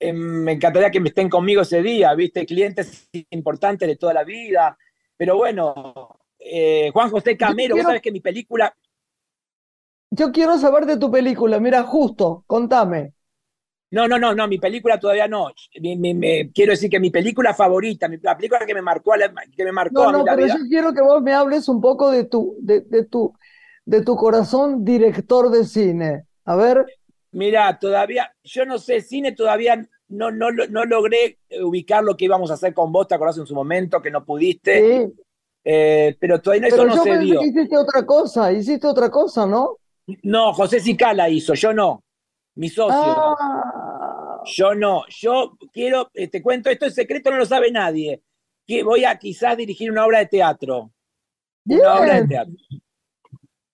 [0.00, 2.46] Eh, me encantaría que me estén conmigo ese día, ¿viste?
[2.46, 4.76] Clientes importantes de toda la vida.
[5.16, 8.74] Pero bueno, eh, Juan José Camero, vos quiero- sabés que mi película,
[10.10, 11.60] Yo quiero saber de tu película.
[11.60, 13.12] Mira, justo, contame.
[13.90, 15.48] No, no, no, no, mi película todavía no.
[15.80, 19.12] Mi- mi- me- quiero decir que mi película favorita, mi, la película que me marcó,
[19.56, 20.58] que me marcó No, a mí no, la pero vida.
[20.58, 23.32] yo quiero que vos me hables un poco de tu, de, de tu,
[23.86, 26.26] de tu corazón director de cine.
[26.44, 26.86] A ver,
[27.32, 32.50] Mira, todavía, yo no sé, cine todavía no, no, no logré ubicar lo que íbamos
[32.50, 35.12] a hacer con vos, te acordás en su momento que no pudiste, sí.
[35.64, 37.40] Eh, pero todavía eso Pero no yo se pensé dio.
[37.40, 39.76] que hiciste otra cosa, hiciste otra cosa, ¿no?
[40.22, 42.02] No, José Sicala hizo, yo no,
[42.58, 42.94] mi socio.
[42.96, 48.22] Ah, Yo no, yo quiero, eh, te cuento, esto es secreto, no lo sabe nadie.
[48.66, 50.90] Que voy a quizás dirigir una obra de teatro.
[51.66, 52.54] Una obra de teatro.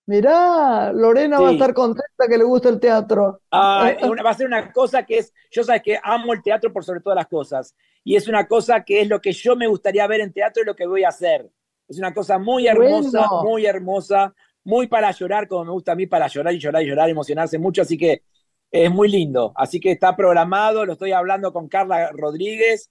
[0.07, 3.41] Mirá, Lorena va a estar contenta que le gusta el teatro.
[3.51, 6.43] Ah, es una- va a ser una cosa que es, yo sabes que amo el
[6.43, 7.75] teatro por sobre todas las cosas.
[8.03, 10.65] Y es una cosa que es lo que yo me gustaría ver en teatro y
[10.67, 11.49] lo que voy a hacer.
[11.87, 13.43] Es una cosa muy hermosa, Bueno.
[13.49, 16.87] muy hermosa, muy para llorar, como me gusta a mí, para llorar y llorar y
[16.87, 17.81] llorar, emocionarse mucho.
[17.81, 18.21] Así que
[18.71, 19.53] es muy lindo.
[19.55, 22.89] Así que está programado, lo estoy hablando con Carla Rodríguez,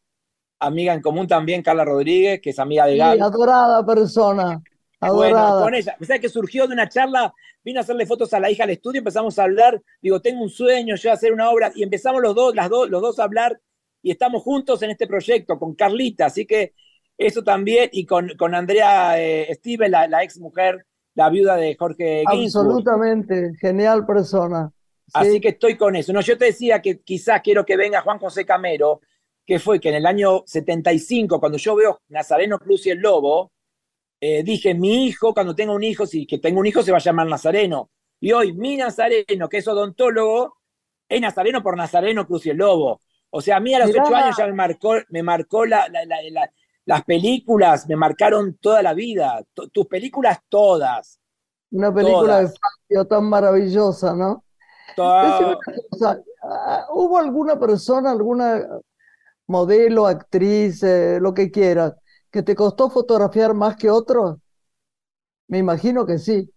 [0.59, 3.21] amiga en común también, Carla Rodríguez, que es amiga de Sí, Gaby.
[3.21, 4.63] adorada persona,
[5.01, 5.63] Bueno, adorada.
[5.63, 5.97] con ella.
[6.01, 7.35] ¿Sabes que surgió de una charla?
[7.63, 9.81] Vino a hacerle fotos a la hija al estudio, empezamos a hablar.
[10.01, 11.73] Digo, tengo un sueño, yo voy a hacer una obra.
[11.75, 13.59] Y empezamos los dos, las dos, los dos a hablar.
[14.03, 16.27] Y estamos juntos en este proyecto con Carlita.
[16.27, 16.75] Así que
[17.17, 17.89] eso también.
[17.93, 20.85] Y con, con Andrea eh, Steve, la, la ex mujer,
[21.15, 22.85] la viuda de Jorge Ginsburg.
[22.85, 24.71] Absolutamente, genial persona.
[25.14, 25.40] Así Sí.
[25.40, 26.12] que estoy con eso.
[26.12, 29.00] No, yo te decía que quizás quiero que venga Juan José Camero,
[29.46, 33.53] que fue que en el año 75, cuando yo veo Nazareno Cruz y el Lobo,
[34.20, 36.98] eh, dije, mi hijo, cuando tenga un hijo, si que tengo un hijo, se va
[36.98, 37.90] a llamar Nazareno.
[38.20, 40.57] Y hoy mi Nazareno, que es odontólogo,
[41.09, 43.00] es Nazareno por Nazareno Cruz y el Lobo.
[43.31, 46.05] O sea, a mí a los ocho años ya me marcó, me marcó la- la-
[46.07, 46.53] la- la-
[46.87, 49.42] las películas, me marcaron toda la vida.
[49.53, 51.20] Tu- tus películas todas.
[51.70, 52.59] Una película de Todas.
[52.88, 54.44] Fabio tan maravillosa, ¿no?
[54.98, 58.66] Ah, ¿hubo alguna persona, alguna
[59.48, 61.94] modelo, actriz, eh, lo que quieras,
[62.30, 64.38] que te costó fotografiar más que otros?
[65.48, 66.50] Me imagino que sí.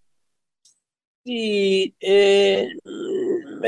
[1.24, 3.62] Sí, eh, mm,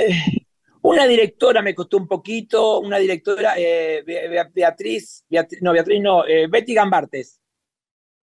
[0.82, 6.02] una directora me costó un poquito, una directora, eh, Be- Be- Beatriz, Beatriz, no, Beatriz
[6.02, 7.40] no, Betty Gambartes.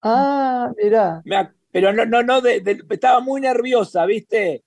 [0.02, 1.24] Ah, mira,
[1.72, 4.64] pero no, no, no, de- de- estaba muy nerviosa, ¿viste?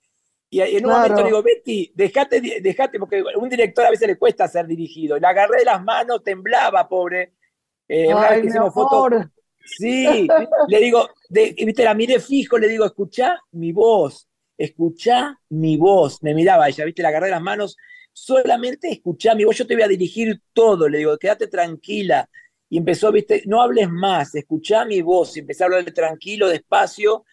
[0.52, 4.08] Y en un momento le digo, Betty, dejate, dejate, porque a un director a veces
[4.08, 5.20] le cuesta ser dirigido.
[5.20, 7.34] La agarré de las manos, temblaba, pobre.
[7.88, 9.08] Eh, una vez ay, que hicimos fotos,
[9.64, 10.36] Sí,
[10.66, 15.78] le digo, de- y viste, la miré fijo, le digo, escuchá mi voz, escuchá mi
[15.78, 16.24] voz.
[16.24, 17.78] Me miraba ella, viste, la agarré de las manos,
[18.14, 22.30] solamente escuchá mi voz, yo te voy a dirigir todo, le digo, quédate tranquila.
[22.70, 25.36] Y empezó, viste, no hables más, escuchá mi voz.
[25.38, 27.26] Y empecé a hablarle tranquilo, despacio,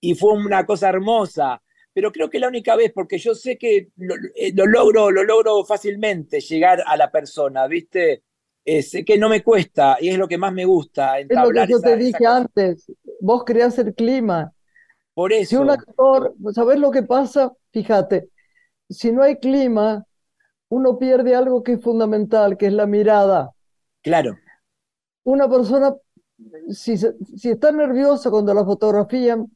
[0.00, 1.62] y fue una cosa hermosa.
[1.96, 5.24] Pero creo que la única vez, porque yo sé que lo, eh, lo logro, lo
[5.24, 8.22] logro fácilmente llegar a la persona, ¿viste?
[8.82, 11.66] Sé que no me cuesta y es lo que más me gusta, es lo que
[11.66, 14.52] yo esa, te dije antes, vos creás el clima.
[15.14, 17.54] Por Si eso, un actor, ¿sabés lo que pasa?
[17.72, 18.28] Fíjate,
[18.90, 20.04] si no hay clima,
[20.68, 23.52] uno pierde algo que es fundamental, que es la mirada.
[24.02, 24.36] Claro.
[25.24, 25.94] Una persona,
[26.68, 29.50] si, si está nerviosa cuando la fotografían,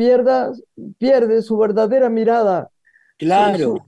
[0.00, 0.50] pierda,
[0.96, 2.70] pierde su verdadera mirada,
[3.18, 3.86] Claro.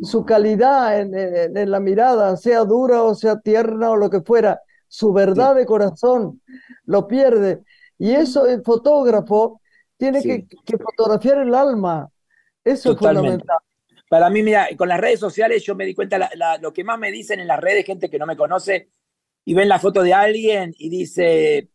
[0.00, 4.22] su calidad en, en- en la mirada, sea dura o sea tierna o lo que
[4.22, 6.40] fuera, su verdad de corazón
[6.86, 7.62] lo pierde.
[7.98, 9.60] Y eso el fotógrafo
[9.98, 10.28] tiene Sí.
[10.28, 12.08] que, que fotografiar el alma.
[12.64, 13.28] Eso Totalmente.
[13.28, 13.58] es fundamental.
[14.08, 16.82] Para mí, mira, con las redes sociales yo me di cuenta, la- la- lo que
[16.82, 18.88] más me dicen en las redes, gente que no me conoce,
[19.44, 21.68] y ven la foto de alguien y dice,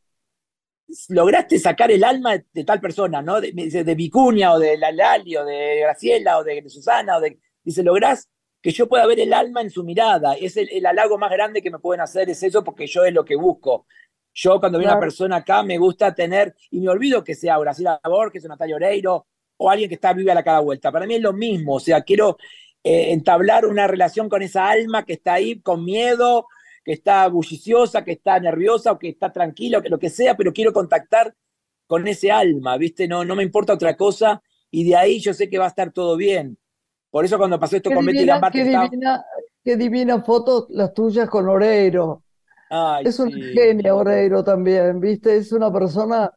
[1.10, 3.42] lograste sacar el alma de, de tal persona, ¿no?
[3.42, 7.22] De, dice, de Vicuña o de la Lali o de Graciela o de Susana, o
[7.22, 8.30] de, dice, lográs
[8.62, 10.34] que yo pueda ver el alma en su mirada.
[10.34, 13.14] Es el, el halago más grande que me pueden hacer, es eso, porque yo es
[13.14, 13.86] lo que busco.
[14.34, 18.02] Yo cuando veo una persona acá me gusta tener, y me olvido que sea Graciela
[18.04, 20.92] Borges o Natalia Oreiro, o alguien que está viva a la cada vuelta.
[20.92, 22.38] Para mí es lo mismo, o sea, quiero
[22.84, 26.48] eh, entablar una relación con esa alma que está ahí con miedo,
[26.86, 30.38] que está bulliciosa, que está nerviosa o que está tranquila, o que lo que sea,
[30.38, 31.36] pero quiero contactar
[31.88, 33.08] con ese alma, ¿viste?
[33.08, 35.92] No, no me importa otra cosa y de ahí yo sé que va a estar
[35.92, 36.58] todo bien.
[37.12, 39.26] Por eso cuando pasó esto Qué con Betty divina, Gambarte qué estaba- divina,
[39.64, 42.24] qué divina foto las tuyas con Oreiro.
[42.70, 45.38] Ay, Es una sí, genia Oreiro también, ¿viste?
[45.38, 46.32] Es una persona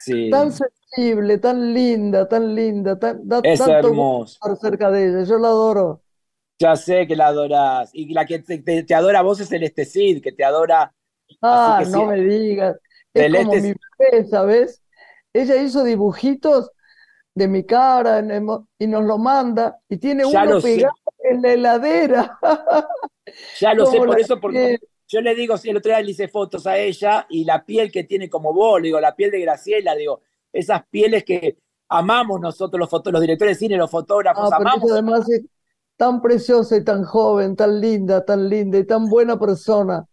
[0.00, 0.28] sí.
[0.30, 4.34] tan sensible, tan linda, tan linda, tan, da Es tanto hermoso.
[4.42, 5.24] estar cerca de ella.
[5.24, 6.02] Yo la adoro.
[6.58, 7.90] Ya sé que la adorás.
[7.92, 10.92] Y la que te, te- te adora a vos es Celeste Cid, que te adora.
[11.42, 12.06] Ah, no sí.
[12.06, 12.76] me digas.
[13.14, 14.82] Es como Celeste mi es- bebé, ¿sabes?
[15.32, 16.70] Ella hizo dibujitos
[17.34, 18.20] de mi cara
[18.78, 20.60] y nos lo manda y tiene Ya uno sé.
[20.62, 20.94] pegado
[21.24, 22.38] en la heladera.
[23.60, 26.10] Ya lo sé Como por eso, porque yo le digo, si el otro día le
[26.12, 29.30] hice fotos a ella y la piel que tiene como vos, le digo, la piel
[29.30, 33.90] de Graciela, digo, esas pieles que amamos nosotros, los, foto- los directores de cine, los
[33.90, 34.90] fotógrafos, Ah, amamos.
[34.92, 35.42] además es
[35.98, 40.06] tan preciosa y tan joven, tan linda, tan linda y tan buena persona.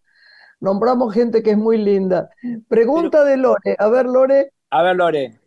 [0.61, 2.29] Nombramos gente que es muy linda.
[2.69, 3.75] Pregunta de Lore.
[3.79, 4.51] A ver, Lore.
[4.71, 5.39] A ver, Lore.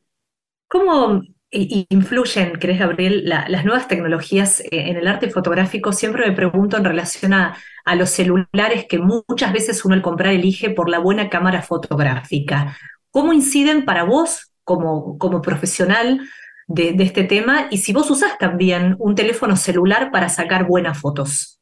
[0.68, 5.92] ¿Cómo influyen, crees, Gabriel, la- las nuevas tecnologías eh, en el arte fotográfico?
[5.92, 10.02] Siempre me pregunto en relación a, a los celulares que mu- muchas veces uno al
[10.02, 12.76] comprar elige por la buena cámara fotográfica.
[13.10, 16.20] ¿Cómo inciden para vos como, como profesional
[16.68, 17.66] de, de este tema?
[17.70, 21.58] Y si vos usás también un teléfono celular para sacar buenas fotos.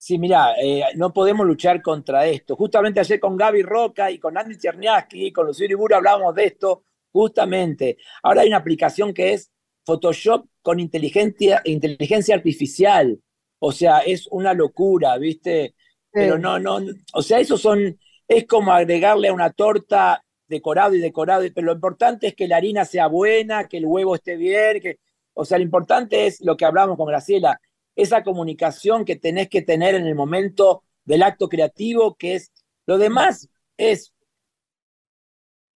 [0.00, 0.54] Sí, mira,
[0.94, 2.54] no podemos luchar contra esto.
[2.56, 6.84] Justamente ayer con Gaby Roca y con Andy Cherniaski, con Lucio Iburo hablábamos de esto,
[7.12, 7.98] justamente.
[8.22, 9.50] Ahora hay una aplicación que es
[9.84, 13.20] Photoshop con inteligencia, inteligencia artificial.
[13.58, 15.74] O sea, es una locura, ¿viste?
[16.12, 16.78] Pero no, no,
[17.12, 21.72] o sea, eso son, es como agregarle a una torta decorado y decorado, pero lo
[21.74, 24.98] importante es que la harina sea buena, que el huevo esté bien, que,
[25.34, 27.60] o sea, lo importante es lo que hablamos con Graciela,
[27.94, 32.52] esa comunicación que tenés que tener en el momento del acto creativo, que es,
[32.86, 34.12] lo demás es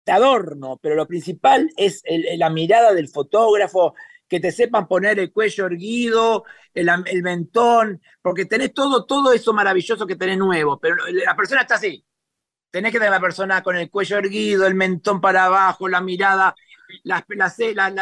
[0.06, 2.02] adorno, pero lo principal es
[2.36, 3.94] la mirada del fotógrafo,
[4.28, 9.52] que te sepan poner el cuello erguido, el, el mentón, porque tenés todo, todo eso
[9.52, 12.04] maravilloso que tenés nuevo, pero la persona está así.
[12.70, 16.54] Tenés que tener la persona con el cuello erguido, el mentón para abajo, la mirada,
[17.04, 17.24] la-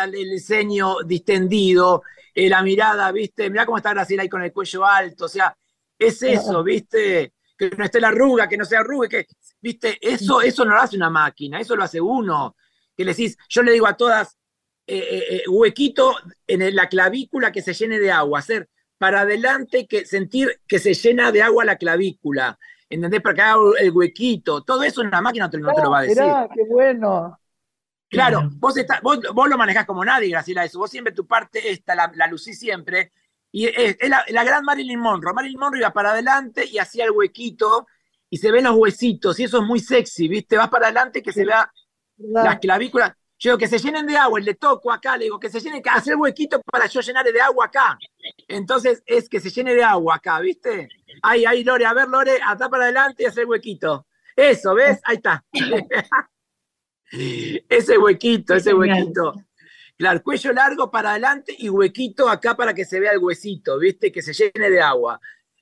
[0.05, 2.03] el ceño distendido,
[2.35, 3.49] eh, la mirada, ¿viste?
[3.51, 5.57] Mirá cómo está Graciela ahí con el cuello alto, o sea,
[5.99, 7.33] es eso, ¿viste?
[7.57, 9.27] Que no esté la arruga, que no se arrugue, que,
[9.61, 9.99] ¿viste?
[10.01, 12.57] Eso, eso no lo hace una máquina, eso lo hace uno.
[12.97, 14.37] Que le decís, yo le digo a todas,
[14.87, 16.15] eh, eh, huequito
[16.47, 20.95] en la clavícula que se llene de agua, hacer para adelante, que sentir que se
[20.95, 22.59] llena de agua la clavícula,
[22.89, 23.21] ¿entendés?
[23.23, 25.99] Para que haga el huequito, todo eso una máquina no te, no te lo va
[25.99, 26.23] a decir.
[26.23, 27.39] Mirá, qué bueno.
[28.09, 30.79] Claro, vos, está- vos, vos lo manejás como nadie, Graciela, eso.
[30.79, 33.13] Vos siempre tu parte esta, la, la lucís siempre.
[33.51, 35.33] Y es, es la, la gran Marilyn Monroe.
[35.35, 37.87] Marilyn Monroe iba para adelante y hacía el huequito
[38.31, 40.57] y se ven los huesitos y eso es muy sexy, ¿viste?
[40.57, 41.71] Vas para adelante que se vea
[42.17, 42.45] ¿verdad?
[42.45, 43.13] las clavículas.
[43.39, 45.83] Yo digo que se llenen de agua, le toco acá, le digo que se llenen,
[45.83, 47.99] que hacer huequito para yo llenar de agua acá.
[48.49, 50.89] Entonces es que se llene de agua acá, ¿viste?
[51.23, 54.07] Ahí, ahí, Lore, a ver, Lore, atrás para adelante y hacer huequito.
[54.35, 55.01] Eso, ¿ves?
[55.05, 55.45] Ahí está.
[57.11, 59.35] ese huequito, ese huequito.
[59.97, 64.13] Claro, cuello largo para adelante y huequito acá para que se vea el huesito, ¿viste?
[64.13, 65.19] Que se llene de agua.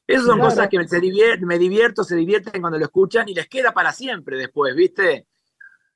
[0.06, 0.50] Esas son Claro.
[0.50, 3.72] cosas que me, se divier- me divierto, se divierten cuando lo escuchan y les queda
[3.72, 5.28] para siempre después, ¿viste?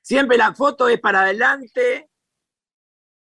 [0.00, 2.08] Siempre la foto es para adelante,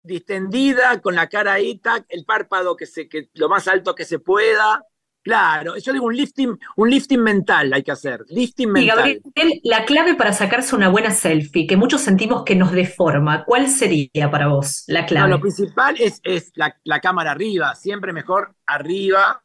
[0.03, 4.05] distendida, con la cara ahí, tac, el párpado que se, que, lo más alto que
[4.05, 4.85] se pueda,
[5.27, 8.95] Claro, yo digo un lifting, un lifting mental hay que hacer, lifting Y mental.
[8.95, 9.21] Gabriel,
[9.63, 14.31] la clave para sacarse una buena selfie, que muchos sentimos que nos deforma, ¿cuál sería
[14.31, 15.27] para vos la No, clave?
[15.27, 19.41] lo principal es, es la, la cámara arriba, siempre mejor arriba,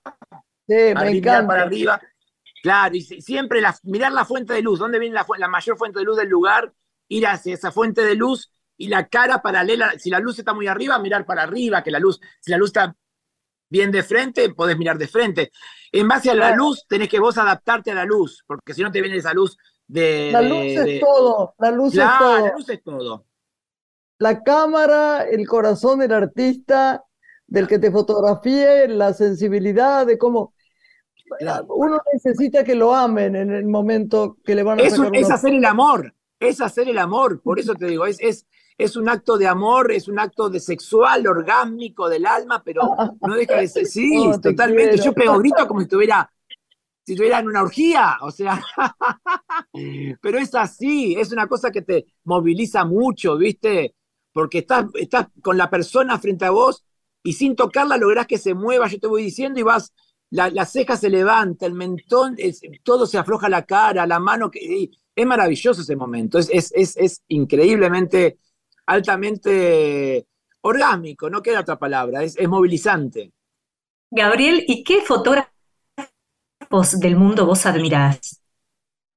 [0.66, 1.46] Sí, me arriba, mirar encanta.
[1.46, 2.00] para arriba.
[2.62, 5.76] Claro, y si- siempre la- mirar la fuente de luz, ¿dónde viene la, la mayor
[5.78, 6.72] fuente de luz del lugar?
[7.08, 10.66] Ir hacia esa fuente de luz y la cara paralela, si la luz está muy
[10.68, 12.96] arriba, mirar para arriba, que la luz, si la luz está
[13.72, 15.50] bien de frente, podés mirar de frente.
[15.90, 18.92] En base a la luz, tenés que vos adaptarte a la luz, porque si no
[18.92, 19.56] te viene esa luz
[19.86, 20.28] de...
[20.30, 22.46] La de- luz es de- todo, la luz es todo.
[22.46, 23.26] la luz es todo.
[24.18, 27.02] La cámara, el corazón del artista,
[27.46, 30.52] del que te fotografíe, la sensibilidad de cómo
[31.38, 31.64] Claro.
[31.70, 35.30] uno necesita que lo amen en el momento que le van a Es, sacar es
[35.30, 38.46] hacer el amor, es hacer el amor, por eso te digo, es, es,
[38.82, 43.34] es un acto de amor, es un acto de sexual, orgánico del alma, pero no
[43.34, 44.98] deja de ser, sí, Oh, te totalmente, quiero.
[44.98, 46.30] yo pego grito como si estuviera,
[47.04, 48.62] si estuviera en una orgía, o sea,
[50.20, 53.94] pero es así, es una cosa que te moviliza mucho, ¿viste?
[54.32, 56.84] Porque estás, estás con la persona frente a vos
[57.22, 59.92] y sin tocarla lográs que se mueva, yo te voy diciendo y vas,
[60.30, 64.50] la, la ceja se levanta, el mentón, es- todo se afloja la cara, la mano,
[64.50, 68.38] que, es maravilloso ese momento, es, es, es increíblemente,
[68.86, 70.26] altamente
[70.62, 73.32] orgánico, no queda otra palabra, es, es movilizante.
[74.10, 75.50] Gabriel, ¿y qué fotógrafos
[77.00, 78.40] del mundo vos admirás?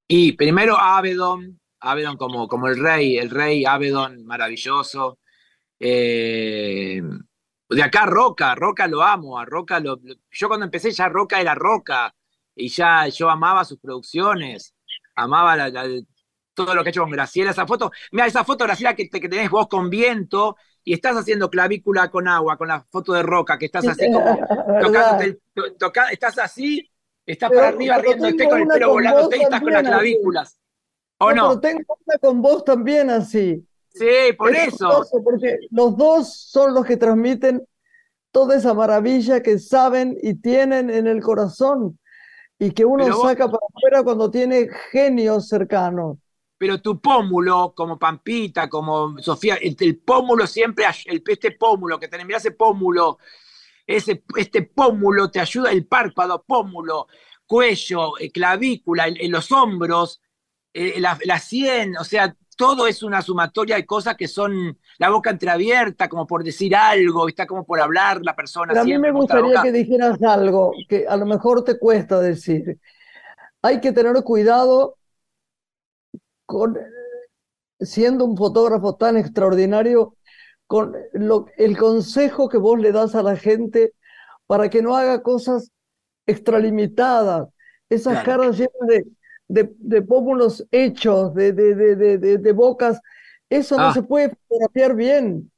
[0.08, 5.20] Y primero Avedon, Avedon como, como el rey, el rey Avedon, maravilloso.
[5.80, 7.02] Eh,
[7.70, 11.42] de acá Roca, Roca lo amo, a Roca lo, lo- yo cuando empecé ya Roca
[11.42, 12.14] era Roca
[12.56, 14.74] y ya yo amaba sus producciones,
[15.16, 16.02] amaba la- la-
[16.56, 19.20] todo lo que ha hecho con Graciela, esa foto, mira esa foto Graciela que, te-
[19.22, 23.22] que tenés vos con viento y estás haciendo clavícula con agua, con la foto de
[23.24, 24.06] Roca, que estás así
[26.12, 26.90] estás así,
[27.26, 29.90] estás Pero- para arriba riéndote con el pelo con volándote y estás con las así.
[29.92, 30.60] clavículas.
[31.20, 31.48] ¿O No, no?
[31.48, 33.66] pero tengo una con vos también así.
[33.90, 35.06] Sí, por Es eso.
[35.24, 37.66] porque los dos son los que transmiten
[38.32, 41.98] toda esa maravilla que saben y tienen en el corazón
[42.60, 46.18] y que uno vos- saca para afuera cuando tiene genios cercanos.
[46.58, 52.08] Pero tu pómulo, como Pampita, como Sofía, el, el pómulo siempre, el, este pómulo que
[52.08, 53.18] tenés, mirá ese pómulo,
[53.86, 57.08] ese, este pómulo te ayuda, el párpado, pómulo,
[57.46, 60.22] cuello, eh, clavícula, el- en los hombros,
[60.74, 65.10] eh, la, la sien, o sea, todo es una sumatoria de cosas que son la
[65.10, 68.98] boca entreabierta, como por decir algo, está como por hablar la persona Pero a mí
[68.98, 72.80] me gustaría que dijeras algo que a lo mejor te cuesta decir.
[73.62, 74.96] Hay que tener cuidado
[76.46, 76.78] con,
[77.80, 80.16] siendo un fotógrafo tan extraordinario,
[80.68, 83.94] con lo- el consejo que vos le das a la gente
[84.48, 85.72] para que no haga cosas
[86.28, 87.48] extralimitadas,
[87.90, 88.42] esas Claro.
[88.44, 89.06] caras llenas de,
[89.48, 93.00] de, de pómulos hechos, de, de, de, de, de- de bocas,
[93.50, 93.94] eso no Ah.
[93.94, 95.52] se puede fotografiar bien.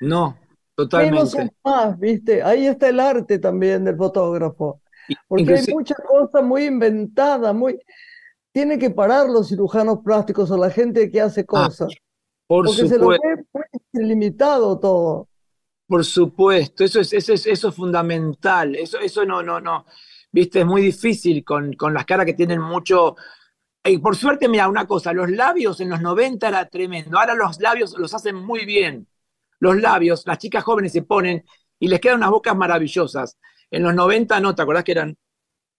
[0.00, 1.42] No, Menos totalmente.
[1.42, 2.42] es más, ¿viste?
[2.42, 4.80] Ahí está el arte también del fotógrafo.
[5.28, 7.78] Porque hay inclusive- mucha cosa muy inventada, muy...
[8.54, 12.00] Tiene que parar los cirujanos plásticos o la gente que hace cosas, Ah,
[12.46, 13.22] por porque se lo supuesto.
[13.22, 13.44] ve
[13.92, 15.28] muy limitado todo.
[15.86, 18.74] Por supuesto, eso es, eso es, eso es fundamental.
[18.76, 19.84] Eso, eso no, no, no.
[20.32, 23.16] Viste, es muy difícil con, con las caras que tienen mucho.
[23.84, 27.18] Y por suerte, mira, una cosa, los labios en los 90 era tremendo.
[27.18, 29.08] Ahora los labios los hacen muy bien.
[29.60, 31.44] Los labios, las chicas jóvenes se ponen
[31.80, 33.38] y les quedan unas bocas maravillosas.
[33.70, 35.16] En los 90 no, ¿te acordás que eran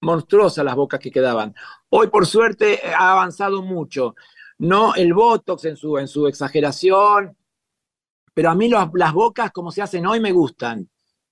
[0.05, 1.53] monstruosas las bocas que quedaban?
[1.89, 4.15] Hoy, por suerte, ha avanzado mucho.
[4.59, 7.35] No el Botox en su, en su exageración,
[8.33, 10.89] pero a mí los- las bocas como se hacen hoy me gustan.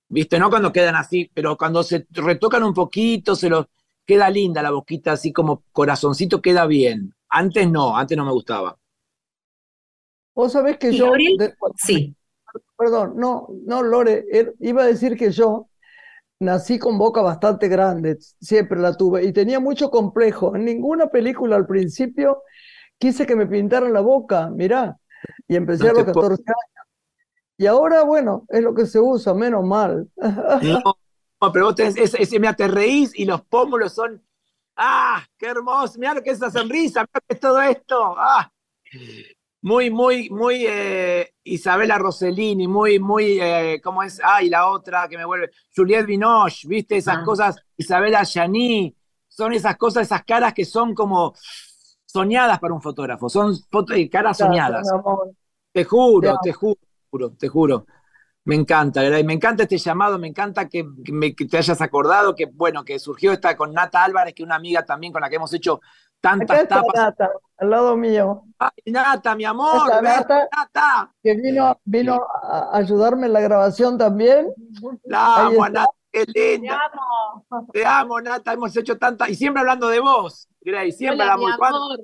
[0.08, 0.38] ¿Viste?
[0.38, 3.66] No cuando quedan así, pero cuando se retocan un poquito, se los
[4.06, 7.14] queda linda la boquita, así como corazoncito, queda bien.
[7.30, 8.76] Antes no, antes no me gustaba.
[10.34, 11.36] Vos sabés que ¿Y yo, Gabriel?
[11.38, 12.14] de- Sí.
[12.76, 15.68] perdón, no, no, Lore, er- iba a decir que yo
[16.40, 20.54] nací con boca bastante grande, siempre la tuve, y tenía mucho complejo.
[20.56, 22.42] En ninguna película al principio
[22.98, 24.96] quise que me pintaran la boca, mirá,
[25.48, 26.86] y empecé No a los te puedo- 14 años.
[27.56, 30.08] Y ahora, bueno, es lo que se usa, menos mal.
[30.16, 30.96] No,
[31.52, 34.22] pero vos tenés, ese, ese- mira, te reís y los pómulos son,
[34.76, 35.24] ¡ah!
[35.38, 35.98] ¡Qué hermoso!
[35.98, 38.50] Mira lo que es esa sonrisa, mira que es todo esto, ¡ah!
[39.64, 44.20] Muy, muy, muy eh, Isabela Rossellini, muy, muy, eh, ¿cómo es?
[44.22, 46.98] Ay, la otra que me vuelve, Juliette Binoche, ¿viste?
[46.98, 47.24] Esas Ah.
[47.24, 48.94] cosas, Isabela Yaní,
[49.26, 51.32] son esas cosas, esas caras que son como
[52.04, 54.82] soñadas para un fotógrafo, son foto- eh, caras soñadas.
[54.92, 55.30] Mi amor.
[55.72, 57.86] Te juro, te juro, te juro.
[58.44, 62.44] Me encanta, me encanta este llamado, me encanta que, me, que, te hayas acordado, que
[62.44, 65.36] bueno, que surgió esta con Nata Álvarez, que es una amiga también con la que
[65.36, 65.80] hemos hecho
[66.30, 66.94] tantas tapas.
[66.94, 68.42] Nata, al lado mío.
[68.58, 71.12] Ay, Nata, mi amor, Esta Nata, Nata.
[71.22, 74.52] que vino, vino a ayudarme en la grabación también.
[75.04, 75.68] La amo.
[75.68, 76.80] Nata, qué Te linda.
[77.50, 77.66] amo.
[77.72, 81.44] Te amo, Nata, hemos hecho tantas, y siempre hablando de vos, Grace, siempre Hola, mi
[81.44, 81.58] hablamos.
[81.58, 82.00] ¿Cuándo- amor.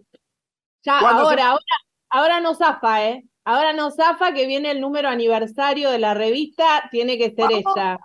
[0.82, 1.64] Ya, se- ahora, ahora,
[2.10, 3.24] ahora no zafa, ¿eh?
[3.44, 7.62] Ahora no zafa que viene el número aniversario de la revista, tiene que ser Vamos.
[7.76, 7.98] ella.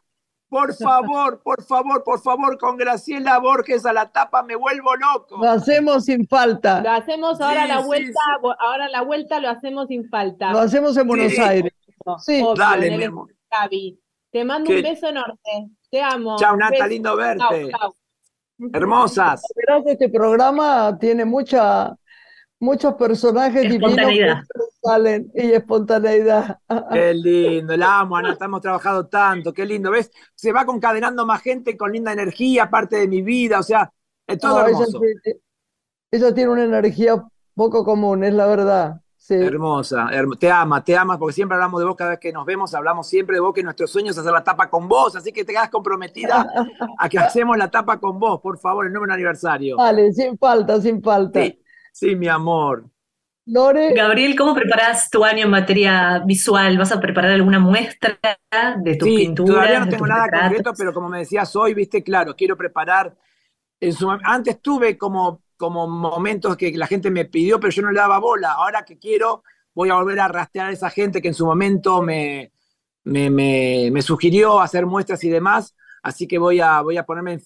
[0.48, 5.38] Por favor, por favor, por favor, con Graciela Borges a la tapa, me vuelvo loco.
[5.38, 6.96] Lo hacemos sin Lo falta.
[6.96, 8.48] hacemos ahora Sí, la vuelta, sí.
[8.60, 10.52] ahora la vuelta lo hacemos sin falta.
[10.52, 11.42] Lo hacemos en Buenos Sí.
[11.42, 11.74] Aires.
[12.20, 12.42] Sí.
[12.42, 13.34] Obvio, Dale, mi amor.
[13.52, 14.00] Gaby.
[14.32, 15.38] Te mando Qué- un beso enorme.
[15.90, 16.36] Te amo.
[16.38, 16.88] Chao, Nata, Beso.
[16.88, 17.72] lindo verte.
[18.74, 19.42] Hermosas.
[19.56, 21.96] Verás, este programa tiene mucha,
[22.66, 23.96] muchos personajes divinos
[24.84, 26.60] salen y espontaneidad.
[26.92, 30.12] Qué lindo, la amo, Ana, hemos trabajado tanto, qué lindo, ¿ves?
[30.36, 33.92] Se va concadenando más gente con linda energía, parte de mi vida, o sea,
[34.28, 35.00] es todo No, ella, hermoso.
[35.00, 35.40] tiene-
[36.12, 37.24] ella tiene una energía
[37.56, 39.02] poco común, es la verdad.
[39.18, 39.34] Sí.
[39.34, 42.46] Hermosa, hermo- te ama, te ama, porque siempre hablamos de vos cada vez que nos
[42.46, 45.32] vemos, hablamos siempre de vos, que nuestro sueño es hacer la tapa con vos, así
[45.32, 46.46] que te quedas comprometida
[47.00, 49.78] a que hacemos la tapa con vos, por favor, el número de aniversario.
[49.78, 51.42] Dale, sin falta, sin falta.
[51.44, 51.60] Sí,
[52.00, 52.90] sí, mi amor.
[53.48, 56.78] Lore, Gabriel, ¿cómo preparas tu año en materia visual?
[56.78, 58.20] ¿Vas a preparar alguna muestra
[58.84, 59.40] de tus Sí, pinturas?
[59.44, 60.32] todavía no tengo nada retratos?
[60.32, 63.16] concreto, pero como me decías hoy, viste, claro, quiero preparar.
[63.80, 67.92] En su, antes tuve como, como momentos que la gente me pidió, pero yo no
[67.92, 68.54] le daba bola.
[68.54, 69.44] Ahora que quiero,
[69.76, 72.52] voy a volver a rastrear a esa gente que en su momento me,
[73.06, 75.76] me, me- me sugirió hacer muestras y demás.
[76.04, 77.40] Así que voy a, voy a ponerme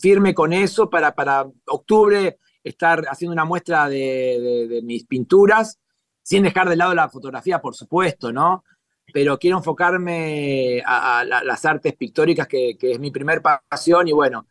[0.00, 3.96] firme con eso para, para octubre estar haciendo una muestra de,
[4.40, 5.78] de- de mis pinturas,
[6.22, 8.64] sin dejar de lado la fotografía, por supuesto, ¿no?
[9.12, 14.08] Pero quiero enfocarme a, a la- las artes pictóricas, que, que es mi primer pasión,
[14.08, 14.46] y bueno,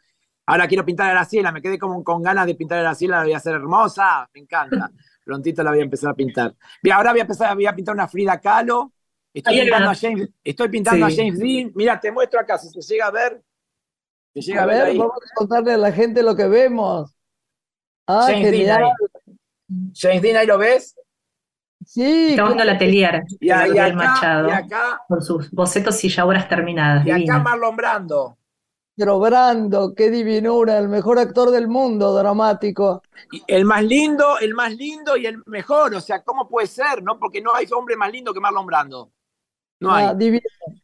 [0.46, 3.24] ahora quiero pintar a Graciela, me quedé como con ganas de pintar a Graciela, la
[3.24, 4.92] voy a hacer hermosa, me encanta.
[5.24, 6.54] Prontito la voy a empezar a pintar.
[6.82, 8.92] Bien, ahora voy a empezar, voy a pintar una Frida Kahlo.
[9.34, 11.14] Estoy Ahí pintando, a James, estoy pintando Sí.
[11.14, 11.72] a James Dean.
[11.76, 13.42] Mira, te muestro acá, si se llega a ver.
[14.34, 14.98] Se llega a a ver, ver, ahí.
[14.98, 17.16] vamos a contarle a la gente lo que vemos.
[18.20, 18.90] Ah, James Dean ahí.
[19.96, 20.96] James Dean, ahí lo ves.
[21.86, 22.70] Sí, Está dando claro.
[22.70, 27.06] el atelier Y, y acá, Machado y acá, con sus bocetos y ya obras terminadas.
[27.06, 27.40] y acá divino.
[27.40, 28.38] Marlon Brando.
[28.96, 33.02] Pero Brando, qué divinura, el mejor actor del mundo, dramático.
[33.48, 35.96] El más lindo, el más lindo y el mejor.
[35.96, 37.02] O sea, ¿cómo puede ser?
[37.02, 37.18] ¿No?
[37.18, 39.12] Porque no hay hombre más lindo que Marlon Brando.
[39.80, 40.06] No hay.
[40.06, 40.42] Ah, divino,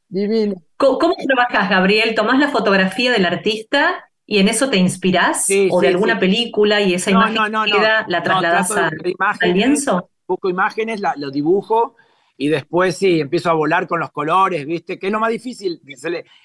[0.08, 0.56] divino.
[0.78, 2.16] ¿Cómo, cómo trabajas, Gabriel?
[2.16, 5.46] ¿Tomás la fotografía del artista y en eso te inspirás?
[5.46, 6.20] Sí, ¿O de alguna sí.
[6.20, 7.78] película y esa No, imagen no, no, que no.
[7.80, 8.92] queda la No, trasladás a-
[9.40, 10.10] al lienzo?
[10.28, 11.96] busco imágenes, la- lo dibujo
[12.40, 15.00] y después sí, empiezo a volar con los colores, ¿viste?
[15.00, 15.82] Que es lo más difícil.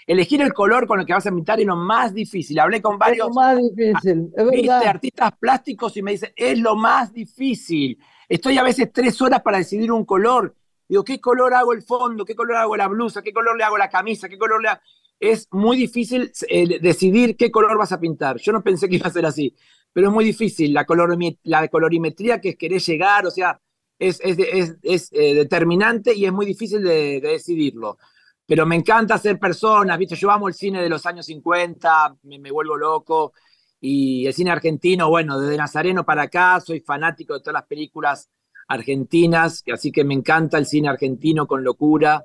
[0.06, 2.58] Elegir el color con el que vas a pintar es lo más difícil.
[2.60, 4.70] Hablé con Es varios lo más difícil, es ¿viste?
[4.70, 7.98] artistas plásticos y me dicen, es lo más difícil.
[8.28, 10.54] Estoy a veces tres horas para decidir un color.
[10.88, 12.24] Digo, ¿qué color hago el fondo?
[12.24, 13.20] ¿Qué color hago la blusa?
[13.20, 14.28] ¿Qué color le hago la camisa?
[14.28, 14.80] ¿Qué color le hago?
[15.22, 18.38] Es muy difícil eh, decidir qué color vas a pintar.
[18.38, 19.54] Yo no pensé que iba a ser así,
[19.92, 23.60] pero es muy difícil la, colorimi- la colorimetría que querés llegar, o sea,
[24.00, 27.98] es, es, es- eh, determinante y es muy difícil de, de decidirlo.
[28.46, 30.16] Pero me encanta ser personas, ¿viste?
[30.16, 33.32] Yo amo el cine de los años 50, me, me vuelvo loco.
[33.80, 38.28] Y el cine argentino, bueno, desde Nazareno para acá, soy fanático de todas las películas
[38.68, 42.24] argentinas, así que me encanta el cine argentino con locura,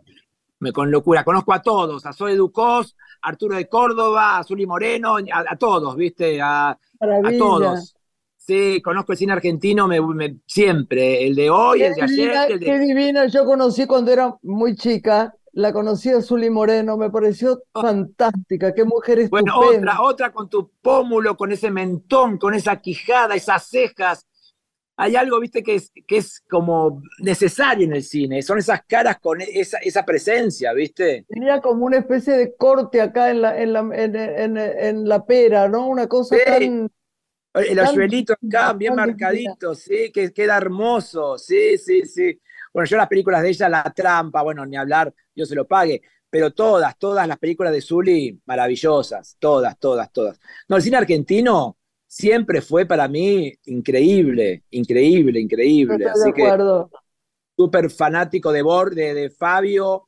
[0.59, 1.23] me con locura.
[1.23, 5.95] Conozco a todos, a Zoe Ducos, Arturo de Córdoba, a Zuli Moreno, a, a todos,
[5.95, 6.41] ¿viste?
[6.41, 6.77] A, a
[7.37, 7.95] todos.
[8.37, 12.59] Sí, conozco el cine argentino me- me- siempre, el de hoy, el de ayer, el
[12.61, 13.25] qué divina.
[13.27, 18.85] Yo conocí cuando era muy chica, la conocí a Zuli Moreno, me pareció fantástica, qué
[18.85, 19.91] mujer Bueno, estupenda.
[19.93, 24.25] otra, otra con tu pómulo, con ese mentón, con esa quijada, esas cejas.
[24.99, 28.41] Hay algo, viste, que es, que es como necesario en el cine.
[28.41, 31.23] Son esas caras con esa, esa presencia, viste.
[31.29, 35.23] Tenía como una especie de corte acá en la, en la, en, en- en la
[35.25, 35.87] pera, ¿no?
[35.87, 36.41] Una cosa Sí.
[36.45, 36.91] tan...
[37.53, 41.37] El Tan- hoyuelito acá, bien tan marcadito, sí, que queda hermoso.
[41.37, 42.39] Sí, sí, sí.
[42.73, 46.01] Bueno, yo las películas de ella, La Trampa, bueno, ni hablar, Dios se lo pague.
[46.29, 49.37] Pero todas, todas las películas de Zully, maravillosas.
[49.39, 50.39] Todas, todas, todas.
[50.67, 51.76] No, el cine argentino
[52.17, 56.05] siempre fue para mí increíble, increíble, increíble.
[56.05, 56.87] Estoy Así de que
[57.55, 60.05] súper fanático de, Bor, de, Fabio,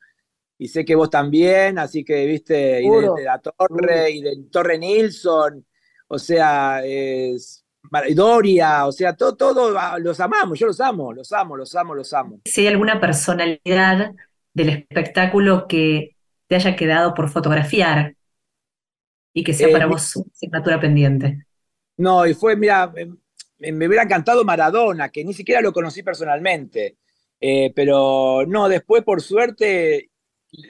[0.58, 4.78] y sé que vos también, así que, viste, y de, la Torre, y de Torre
[4.78, 5.66] Nilsson,
[6.08, 7.64] o sea, es,
[8.14, 11.96] Doria, o sea, todo, todo, ah, los amamos, yo los amo, los amo, los amo,
[11.96, 12.42] los amo.
[12.46, 14.14] Si hay alguna personalidad
[14.54, 16.16] del espectáculo que
[16.48, 18.16] te haya quedado por fotografiar
[19.34, 21.46] y que sea Eh, para vos una asignatura pendiente?
[22.00, 22.88] No, y fue, mira,
[23.60, 26.98] me, me hubiera encantado Maradona, que ni siquiera lo conocí personalmente.
[27.42, 30.10] Eh, pero no, después, por suerte,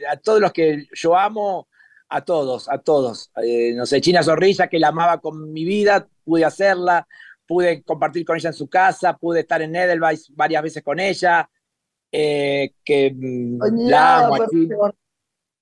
[0.10, 1.68] a todos los que yo amo,
[2.10, 3.32] a todos, a todos.
[3.44, 7.08] Eh, no sé, China Zorrilla, que la amaba con mi vida, pude hacerla,
[7.48, 11.50] pude compartir con ella en su casa, pude estar en Edelweiss varias veces con ella.
[12.12, 13.60] eh, que mm,
[13.90, 14.76] la amo a China.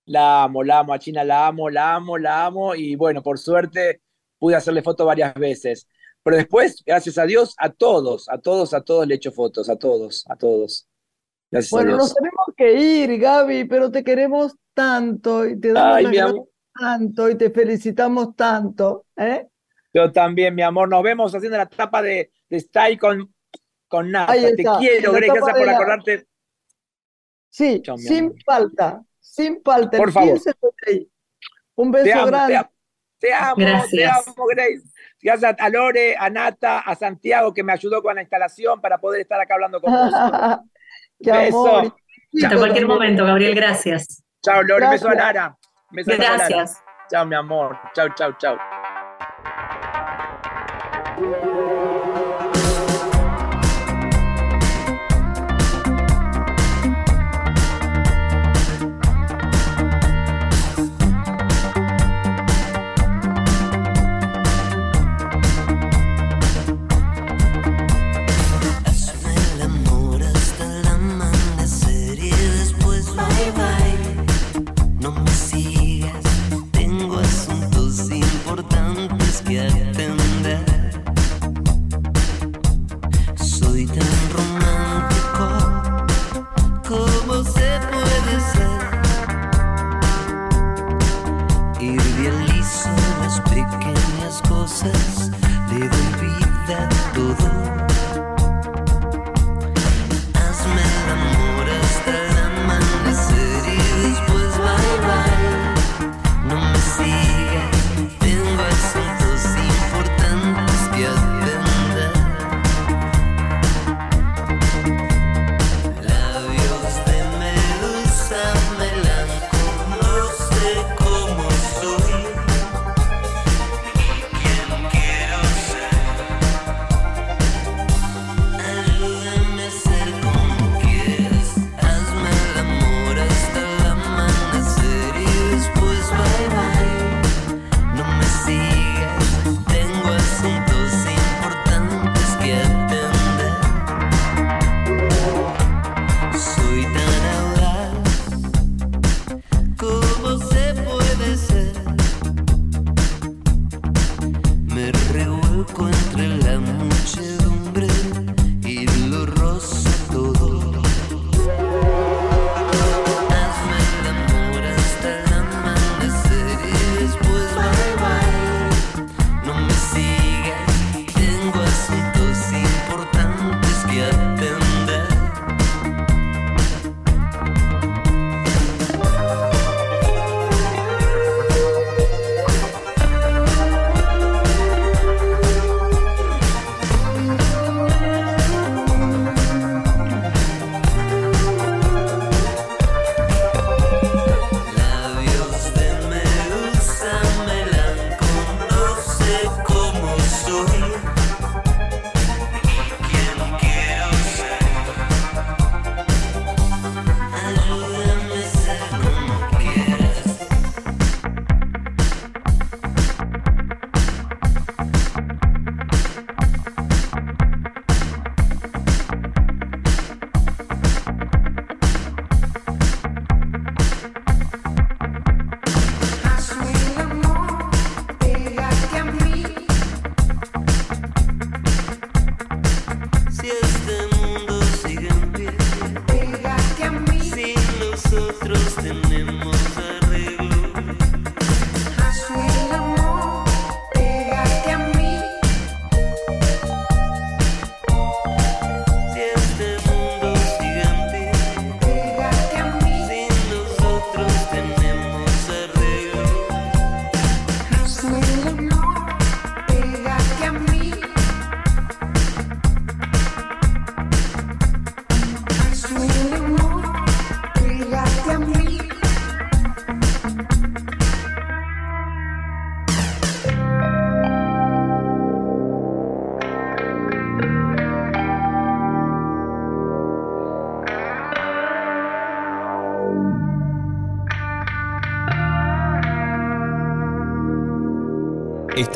[0.06, 2.76] La amo, la amo a China, la amo, la amo, la amo.
[2.76, 4.02] Y bueno, por suerte
[4.40, 5.88] pude hacerle fotos varias veces.
[6.24, 9.70] Pero después, gracias a Dios, a todos, a todos, a todos le he hecho fotos,
[9.70, 10.88] a todos, a todos.
[11.50, 15.96] Gracias Bueno, a nos tenemos que ir, Gaby, pero te queremos tanto y te damos
[15.96, 16.50] Ay, las mi gracias amor.
[16.80, 19.48] tanto y te felicitamos tanto, ¿eh?
[19.94, 20.90] Yo también, mi amor.
[20.90, 23.34] Nos vemos haciendo la tapa de, de Style con,
[23.88, 26.28] con Te quiero, tapa Gracias por la- acordarte.
[27.50, 28.36] Sí, sin amor.
[28.46, 29.98] falta, sin falta.
[29.98, 30.34] Por el favor.
[30.34, 31.12] 15 estoy ahí.
[31.76, 32.54] Un Te beso amo, grande.
[32.54, 32.70] te amo,
[33.20, 34.28] te amo, te Gracias.
[34.28, 34.84] amo, Grace.
[35.22, 39.22] Gracias a Lore, a Nata, a Santiago, que me ayudó con la instalación para poder
[39.22, 40.14] estar acá hablando con vos.
[41.24, 41.96] Qué Beso.
[42.44, 44.24] Hasta cualquier momento, Gabriel, gracias.
[44.44, 44.86] Chao, Lore.
[44.86, 45.36] Un beso a Gracias.
[45.36, 45.58] Lara.
[45.92, 46.36] Beso a Lara.
[46.36, 46.84] Gracias.
[47.10, 47.78] Chao, mi amor.
[47.94, 48.58] Chao, chao, chao.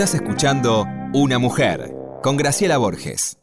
[0.02, 1.93] Estás escuchando Una Mujer
[2.24, 3.38] con Graciela Borges.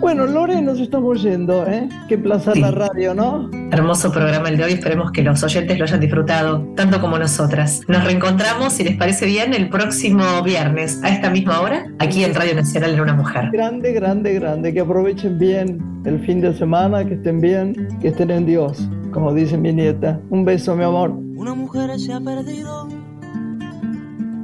[0.00, 1.90] Bueno, Lore, nos estamos yendo, ¿eh?
[2.08, 2.60] Qué placer Sí.
[2.60, 3.50] la radio, ¿no?
[3.70, 7.82] Hermoso programa el de hoy, esperemos que los oyentes lo hayan disfrutado, tanto como nosotras.
[7.86, 12.34] Nos reencontramos, si les parece bien, el próximo viernes, a esta misma hora, aquí en
[12.34, 13.50] Radio Nacional en Una Mujer.
[13.52, 14.72] Grande, grande, grande.
[14.72, 19.34] Que aprovechen bien el fin de semana, que estén bien, que estén en Dios, como
[19.34, 20.18] dice mi nieta.
[20.30, 21.10] Un beso, mi amor.
[21.10, 22.88] Una mujer se ha perdido.